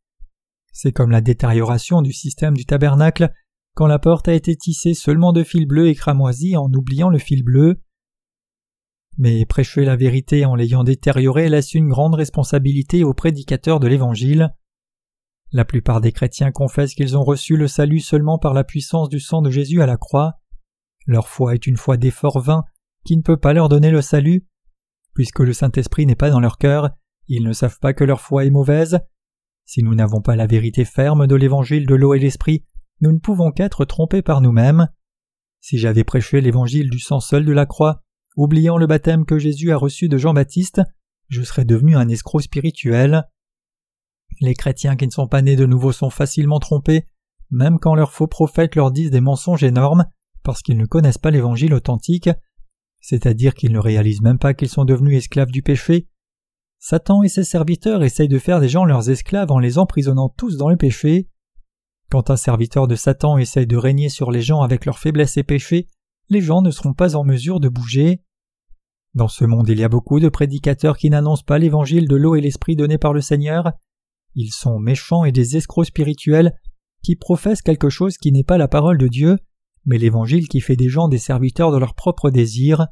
C'est 0.73 0.91
comme 0.91 1.11
la 1.11 1.21
détérioration 1.21 2.01
du 2.01 2.11
système 2.11 2.57
du 2.57 2.65
tabernacle, 2.65 3.31
quand 3.75 3.87
la 3.87 3.99
porte 3.99 4.27
a 4.27 4.33
été 4.33 4.55
tissée 4.55 4.93
seulement 4.93 5.31
de 5.31 5.43
fil 5.43 5.67
bleu 5.67 5.87
et 5.87 5.95
cramoisi 5.95 6.57
en 6.57 6.71
oubliant 6.73 7.09
le 7.09 7.19
fil 7.19 7.43
bleu. 7.43 7.81
Mais 9.17 9.45
prêcher 9.45 9.85
la 9.85 9.95
vérité 9.95 10.45
en 10.45 10.55
l'ayant 10.55 10.83
détériorée 10.83 11.47
laisse 11.47 11.73
une 11.75 11.89
grande 11.89 12.15
responsabilité 12.15 13.03
aux 13.03 13.13
prédicateurs 13.13 13.79
de 13.79 13.87
l'Évangile. 13.87 14.53
La 15.51 15.65
plupart 15.65 16.01
des 16.01 16.11
chrétiens 16.11 16.51
confessent 16.51 16.95
qu'ils 16.95 17.15
ont 17.15 17.23
reçu 17.23 17.55
le 17.55 17.67
salut 17.67 17.99
seulement 17.99 18.39
par 18.39 18.55
la 18.55 18.63
puissance 18.63 19.09
du 19.09 19.19
sang 19.19 19.43
de 19.43 19.51
Jésus 19.51 19.83
à 19.83 19.85
la 19.85 19.97
croix. 19.97 20.39
Leur 21.05 21.27
foi 21.27 21.53
est 21.53 21.67
une 21.67 21.77
foi 21.77 21.97
d'effort 21.97 22.39
vain 22.39 22.63
qui 23.05 23.15
ne 23.15 23.21
peut 23.21 23.37
pas 23.37 23.53
leur 23.53 23.69
donner 23.69 23.91
le 23.91 24.01
salut. 24.01 24.47
Puisque 25.13 25.39
le 25.39 25.53
Saint-Esprit 25.53 26.07
n'est 26.07 26.15
pas 26.15 26.31
dans 26.31 26.39
leur 26.39 26.57
cœur, 26.57 26.89
ils 27.27 27.43
ne 27.43 27.53
savent 27.53 27.79
pas 27.79 27.93
que 27.93 28.03
leur 28.03 28.19
foi 28.19 28.45
est 28.45 28.49
mauvaise. 28.49 28.99
Si 29.65 29.83
nous 29.83 29.95
n'avons 29.95 30.21
pas 30.21 30.35
la 30.35 30.47
vérité 30.47 30.85
ferme 30.85 31.27
de 31.27 31.35
l'Évangile 31.35 31.85
de 31.85 31.95
l'eau 31.95 32.13
et 32.13 32.19
l'Esprit, 32.19 32.65
nous 33.01 33.11
ne 33.11 33.19
pouvons 33.19 33.51
qu'être 33.51 33.85
trompés 33.85 34.21
par 34.21 34.41
nous-mêmes. 34.41 34.87
Si 35.61 35.77
j'avais 35.77 36.03
prêché 36.03 36.41
l'Évangile 36.41 36.89
du 36.89 36.99
sang 36.99 37.19
seul 37.19 37.45
de 37.45 37.53
la 37.53 37.65
croix, 37.65 38.03
Oubliant 38.35 38.77
le 38.77 38.87
baptême 38.87 39.25
que 39.25 39.37
Jésus 39.37 39.71
a 39.71 39.77
reçu 39.77 40.09
de 40.09 40.17
Jean-Baptiste, 40.17 40.81
je 41.29 41.43
serais 41.43 41.65
devenu 41.65 41.95
un 41.95 42.09
escroc 42.09 42.41
spirituel. 42.41 43.29
Les 44.41 44.55
chrétiens 44.55 44.95
qui 44.95 45.05
ne 45.05 45.11
sont 45.11 45.27
pas 45.27 45.43
nés 45.43 45.55
de 45.55 45.67
nouveau 45.67 45.91
sont 45.91 46.09
facilement 46.09 46.59
trompés, 46.59 47.05
même 47.51 47.77
quand 47.77 47.93
leurs 47.93 48.11
faux 48.11 48.27
prophètes 48.27 48.75
leur 48.75 48.91
disent 48.91 49.11
des 49.11 49.21
mensonges 49.21 49.63
énormes, 49.63 50.05
parce 50.41 50.63
qu'ils 50.63 50.77
ne 50.77 50.85
connaissent 50.85 51.19
pas 51.19 51.29
l'évangile 51.29 51.75
authentique, 51.75 52.29
c'est-à-dire 53.01 53.53
qu'ils 53.53 53.71
ne 53.71 53.79
réalisent 53.79 54.23
même 54.23 54.39
pas 54.39 54.55
qu'ils 54.55 54.69
sont 54.69 54.85
devenus 54.85 55.17
esclaves 55.17 55.51
du 55.51 55.61
péché. 55.61 56.07
Satan 56.85 57.23
et 57.23 57.29
ses 57.29 57.45
serviteurs 57.45 58.03
essayent 58.03 58.27
de 58.27 58.37
faire 58.37 58.59
des 58.59 58.67
gens 58.67 58.83
leurs 58.83 59.09
esclaves 59.09 59.53
en 59.53 59.59
les 59.59 59.77
emprisonnant 59.77 60.27
tous 60.27 60.57
dans 60.57 60.67
le 60.67 60.75
péché. 60.75 61.29
Quand 62.11 62.29
un 62.29 62.35
serviteur 62.35 62.89
de 62.89 62.95
Satan 62.95 63.37
essaye 63.37 63.65
de 63.65 63.77
régner 63.77 64.09
sur 64.09 64.31
les 64.31 64.41
gens 64.41 64.59
avec 64.59 64.85
leurs 64.85 64.99
faiblesses 64.99 65.37
et 65.37 65.43
péchés, 65.43 65.87
les 66.27 66.41
gens 66.41 66.61
ne 66.61 66.71
seront 66.71 66.93
pas 66.93 67.15
en 67.15 67.23
mesure 67.23 67.61
de 67.61 67.69
bouger. 67.69 68.21
Dans 69.13 69.29
ce 69.29 69.45
monde 69.45 69.69
il 69.69 69.79
y 69.79 69.83
a 69.85 69.87
beaucoup 69.87 70.19
de 70.19 70.27
prédicateurs 70.27 70.97
qui 70.97 71.09
n'annoncent 71.09 71.45
pas 71.45 71.57
l'évangile 71.57 72.09
de 72.09 72.17
l'eau 72.17 72.35
et 72.35 72.41
l'esprit 72.41 72.75
donné 72.75 72.97
par 72.97 73.13
le 73.13 73.21
Seigneur. 73.21 73.71
Ils 74.35 74.51
sont 74.51 74.77
méchants 74.77 75.23
et 75.23 75.31
des 75.31 75.55
escrocs 75.55 75.85
spirituels 75.85 76.51
qui 77.01 77.15
professent 77.15 77.61
quelque 77.61 77.89
chose 77.89 78.17
qui 78.17 78.33
n'est 78.33 78.43
pas 78.43 78.57
la 78.57 78.67
parole 78.67 78.97
de 78.97 79.07
Dieu, 79.07 79.37
mais 79.85 79.97
l'évangile 79.97 80.49
qui 80.49 80.59
fait 80.59 80.75
des 80.75 80.89
gens 80.89 81.07
des 81.07 81.17
serviteurs 81.17 81.71
de 81.71 81.77
leurs 81.77 81.95
propres 81.95 82.29
désirs. 82.29 82.87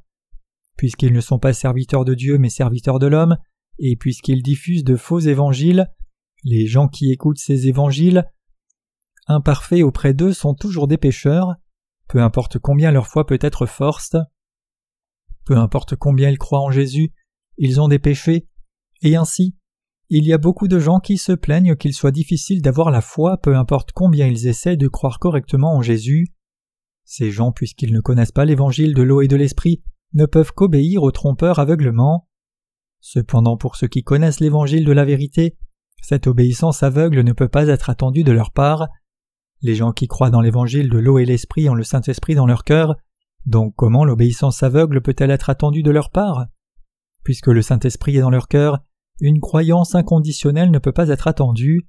Puisqu'ils 0.78 1.12
ne 1.12 1.20
sont 1.20 1.40
pas 1.40 1.52
serviteurs 1.52 2.06
de 2.06 2.14
Dieu 2.14 2.38
mais 2.38 2.48
serviteurs 2.48 2.98
de 2.98 3.08
l'homme, 3.08 3.36
et 3.82 3.96
puisqu'ils 3.96 4.44
diffusent 4.44 4.84
de 4.84 4.96
faux 4.96 5.20
évangiles, 5.20 5.92
les 6.44 6.68
gens 6.68 6.88
qui 6.88 7.12
écoutent 7.12 7.40
ces 7.40 7.68
évangiles 7.68 8.26
imparfaits 9.28 9.84
auprès 9.84 10.14
d'eux 10.14 10.34
sont 10.34 10.54
toujours 10.54 10.88
des 10.88 10.98
pécheurs, 10.98 11.56
peu 12.08 12.22
importe 12.22 12.60
combien 12.60 12.92
leur 12.92 13.08
foi 13.08 13.26
peut 13.26 13.40
être 13.42 13.66
forte, 13.66 14.16
peu 15.46 15.58
importe 15.58 15.96
combien 15.96 16.30
ils 16.30 16.38
croient 16.38 16.62
en 16.62 16.72
Jésus, 16.72 17.12
ils 17.58 17.82
ont 17.82 17.88
des 17.88 18.00
péchés, 18.00 18.48
et 19.02 19.16
ainsi, 19.16 19.56
il 20.10 20.26
y 20.26 20.34
a 20.34 20.38
beaucoup 20.38 20.68
de 20.68 20.78
gens 20.78 21.00
qui 21.00 21.18
se 21.18 21.32
plaignent 21.32 21.76
qu'il 21.76 21.94
soit 21.94 22.12
difficile 22.12 22.62
d'avoir 22.62 22.92
la 22.92 23.02
foi, 23.02 23.38
peu 23.38 23.56
importe 23.56 23.94
combien 23.94 24.28
ils 24.28 24.48
essaient 24.48 24.78
de 24.78 24.88
croire 24.88 25.20
correctement 25.20 25.74
en 25.74 25.82
Jésus. 25.82 26.28
Ces 27.06 27.32
gens, 27.32 27.52
puisqu'ils 27.52 27.94
ne 27.94 28.02
connaissent 28.02 28.32
pas 28.32 28.46
l'évangile 28.46 28.94
de 28.94 29.02
l'eau 29.02 29.22
et 29.22 29.28
de 29.28 29.36
l'esprit, 29.36 29.82
ne 30.14 30.26
peuvent 30.26 30.52
qu'obéir 30.54 31.04
aux 31.04 31.12
trompeurs 31.12 31.60
aveuglement. 31.60 32.28
Cependant, 33.02 33.58
pour 33.58 33.76
ceux 33.76 33.88
qui 33.88 34.04
connaissent 34.04 34.40
l'évangile 34.40 34.86
de 34.86 34.92
la 34.92 35.06
vérité, 35.06 35.58
cette 36.02 36.28
obéissance 36.28 36.84
aveugle 36.84 37.22
ne 37.22 37.34
peut 37.34 37.50
pas 37.50 37.68
être 37.68 37.90
attendue 37.90 38.24
de 38.24 38.32
leur 38.32 38.52
part, 38.52 38.88
les 39.64 39.76
gens 39.76 39.92
qui 39.92 40.08
croient 40.08 40.32
dans 40.32 40.42
l'évangile 40.42 40.90
de 40.90 40.98
l'eau 40.98 41.20
et 41.20 41.26
l'esprit 41.26 41.70
ont 41.70 41.76
le 41.76 41.84
Saint-Esprit 41.84 42.34
dans 42.34 42.48
leur 42.48 42.64
cœur, 42.64 42.96
donc 43.46 43.74
comment 43.76 44.06
l'obéissance 44.06 44.64
aveugle 44.64 45.02
peut-elle 45.02 45.30
être 45.30 45.52
attendue 45.52 45.84
de 45.84 45.92
leur 45.92 46.10
part? 46.10 46.48
Puisque 47.24 47.48
le 47.48 47.62
Saint-Esprit 47.62 48.18
est 48.18 48.22
dans 48.22 48.32
leur 48.32 48.48
cœur, 48.48 48.80
une 49.20 49.40
croyance 49.40 49.94
inconditionnelle 49.94 50.72
ne 50.72 50.80
peut 50.80 50.92
pas 50.92 51.10
être 51.10 51.28
attendue. 51.28 51.88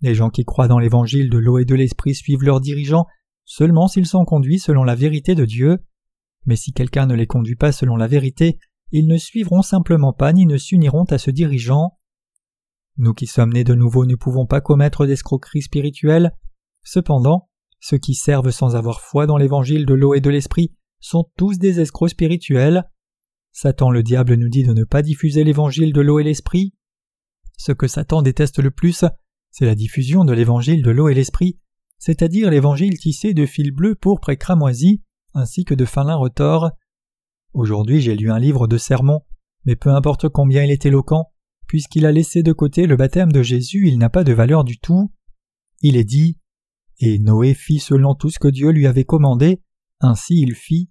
Les 0.00 0.14
gens 0.14 0.30
qui 0.30 0.44
croient 0.44 0.68
dans 0.68 0.78
l'évangile 0.78 1.28
de 1.28 1.36
l'eau 1.36 1.58
et 1.58 1.66
de 1.66 1.74
l'esprit 1.74 2.14
suivent 2.14 2.42
leurs 2.42 2.62
dirigeants 2.62 3.06
seulement 3.44 3.86
s'ils 3.86 4.06
sont 4.06 4.24
conduits 4.24 4.58
selon 4.58 4.82
la 4.82 4.94
vérité 4.94 5.34
de 5.34 5.44
Dieu. 5.44 5.84
Mais 6.46 6.56
si 6.56 6.72
quelqu'un 6.72 7.04
ne 7.04 7.14
les 7.14 7.26
conduit 7.26 7.56
pas 7.56 7.72
selon 7.72 7.96
la 7.96 8.06
vérité, 8.06 8.58
ils 8.92 9.06
ne 9.06 9.16
suivront 9.16 9.62
simplement 9.62 10.12
pas 10.12 10.32
ni 10.32 10.46
ne 10.46 10.56
s'uniront 10.56 11.04
à 11.04 11.18
ce 11.18 11.30
dirigeant. 11.30 11.98
Nous 12.96 13.12
qui 13.12 13.26
sommes 13.26 13.52
nés 13.52 13.64
de 13.64 13.74
nouveau 13.74 14.06
ne 14.06 14.14
pouvons 14.14 14.46
pas 14.46 14.60
commettre 14.60 15.06
d'escroquerie 15.06 15.62
spirituelle, 15.62 16.32
Cependant, 16.84 17.48
ceux 17.80 17.98
qui 17.98 18.14
servent 18.14 18.50
sans 18.50 18.76
avoir 18.76 19.00
foi 19.00 19.26
dans 19.26 19.38
l'évangile 19.38 19.86
de 19.86 19.94
l'eau 19.94 20.14
et 20.14 20.20
de 20.20 20.30
l'esprit 20.30 20.74
sont 21.00 21.30
tous 21.36 21.58
des 21.58 21.80
escrocs 21.80 22.10
spirituels. 22.10 22.84
Satan 23.52 23.90
le 23.90 24.02
diable 24.02 24.34
nous 24.34 24.48
dit 24.48 24.64
de 24.64 24.72
ne 24.72 24.84
pas 24.84 25.02
diffuser 25.02 25.44
l'évangile 25.44 25.92
de 25.92 26.00
l'eau 26.00 26.18
et 26.18 26.24
l'esprit. 26.24 26.74
Ce 27.56 27.72
que 27.72 27.88
Satan 27.88 28.22
déteste 28.22 28.58
le 28.58 28.70
plus, 28.70 29.04
c'est 29.50 29.66
la 29.66 29.74
diffusion 29.74 30.24
de 30.24 30.32
l'évangile 30.32 30.82
de 30.82 30.90
l'eau 30.90 31.08
et 31.08 31.14
l'esprit, 31.14 31.58
c'est-à-dire 31.98 32.50
l'évangile 32.50 32.98
tissé 32.98 33.32
de 33.32 33.46
fils 33.46 33.70
bleus, 33.70 33.94
pourpre 33.94 34.30
et 34.30 34.36
cramoisi, 34.36 35.02
ainsi 35.32 35.64
que 35.64 35.74
de 35.74 35.84
fin 35.84 36.04
lin 36.04 36.16
retors. 36.16 36.70
Aujourd'hui 37.54 38.00
j'ai 38.00 38.14
lu 38.14 38.30
un 38.30 38.38
livre 38.38 38.66
de 38.66 38.76
sermons, 38.76 39.22
mais 39.64 39.76
peu 39.76 39.90
importe 39.90 40.28
combien 40.28 40.64
il 40.64 40.70
est 40.70 40.84
éloquent, 40.84 41.32
puisqu'il 41.66 42.04
a 42.04 42.12
laissé 42.12 42.42
de 42.42 42.52
côté 42.52 42.86
le 42.86 42.96
baptême 42.96 43.32
de 43.32 43.42
Jésus, 43.42 43.88
il 43.88 43.98
n'a 43.98 44.10
pas 44.10 44.24
de 44.24 44.32
valeur 44.32 44.64
du 44.64 44.78
tout. 44.78 45.12
Il 45.80 45.96
est 45.96 46.04
dit 46.04 46.38
et 46.98 47.18
Noé 47.18 47.54
fit 47.54 47.80
selon 47.80 48.14
tout 48.14 48.30
ce 48.30 48.38
que 48.38 48.48
Dieu 48.48 48.70
lui 48.70 48.86
avait 48.86 49.04
commandé, 49.04 49.62
ainsi 50.00 50.40
il 50.40 50.54
fit. 50.54 50.90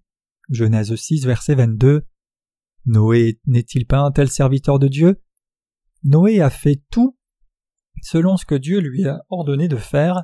Genèse 0.49 0.93
6, 0.93 1.25
verset 1.25 1.55
22. 1.55 2.05
Noé 2.85 3.39
n'est-il 3.45 3.85
pas 3.85 3.99
un 3.99 4.11
tel 4.11 4.29
serviteur 4.29 4.79
de 4.79 4.87
Dieu? 4.87 5.21
Noé 6.03 6.41
a 6.41 6.49
fait 6.49 6.81
tout 6.89 7.17
selon 8.01 8.35
ce 8.35 8.45
que 8.45 8.55
Dieu 8.55 8.79
lui 8.79 9.07
a 9.07 9.23
ordonné 9.29 9.69
de 9.69 9.77
faire. 9.77 10.23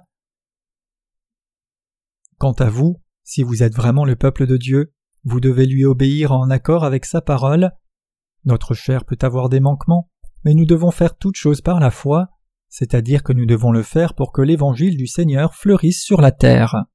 Quant 2.38 2.54
à 2.54 2.70
vous, 2.70 3.02
si 3.24 3.44
vous 3.44 3.64
êtes 3.64 3.76
vraiment 3.76 4.04
le 4.04 4.18
peuple 4.18 4.46
de 4.46 4.58
Dieu, 4.58 4.94
vous 5.30 5.40
devez 5.40 5.68
lui 5.68 5.86
obéir 5.86 6.32
en 6.32 6.50
accord 6.50 6.84
avec 6.84 7.06
sa 7.06 7.22
parole. 7.22 7.72
Notre 8.46 8.74
chair 8.74 9.06
peut 9.06 9.18
avoir 9.22 9.48
des 9.48 9.60
manquements, 9.60 10.10
mais 10.44 10.56
nous 10.56 10.66
devons 10.66 10.90
faire 10.90 11.18
toutes 11.18 11.36
choses 11.36 11.62
par 11.62 11.80
la 11.80 11.92
foi, 11.92 12.30
c'est-à-dire 12.68 13.22
que 13.22 13.34
nous 13.34 13.46
devons 13.46 13.72
le 13.72 13.84
faire 13.84 14.16
pour 14.16 14.32
que 14.32 14.42
l'évangile 14.42 14.98
du 14.98 15.06
Seigneur 15.06 15.54
fleurisse 15.54 16.02
sur 16.02 16.20
la 16.20 16.32
terre. 16.32 16.86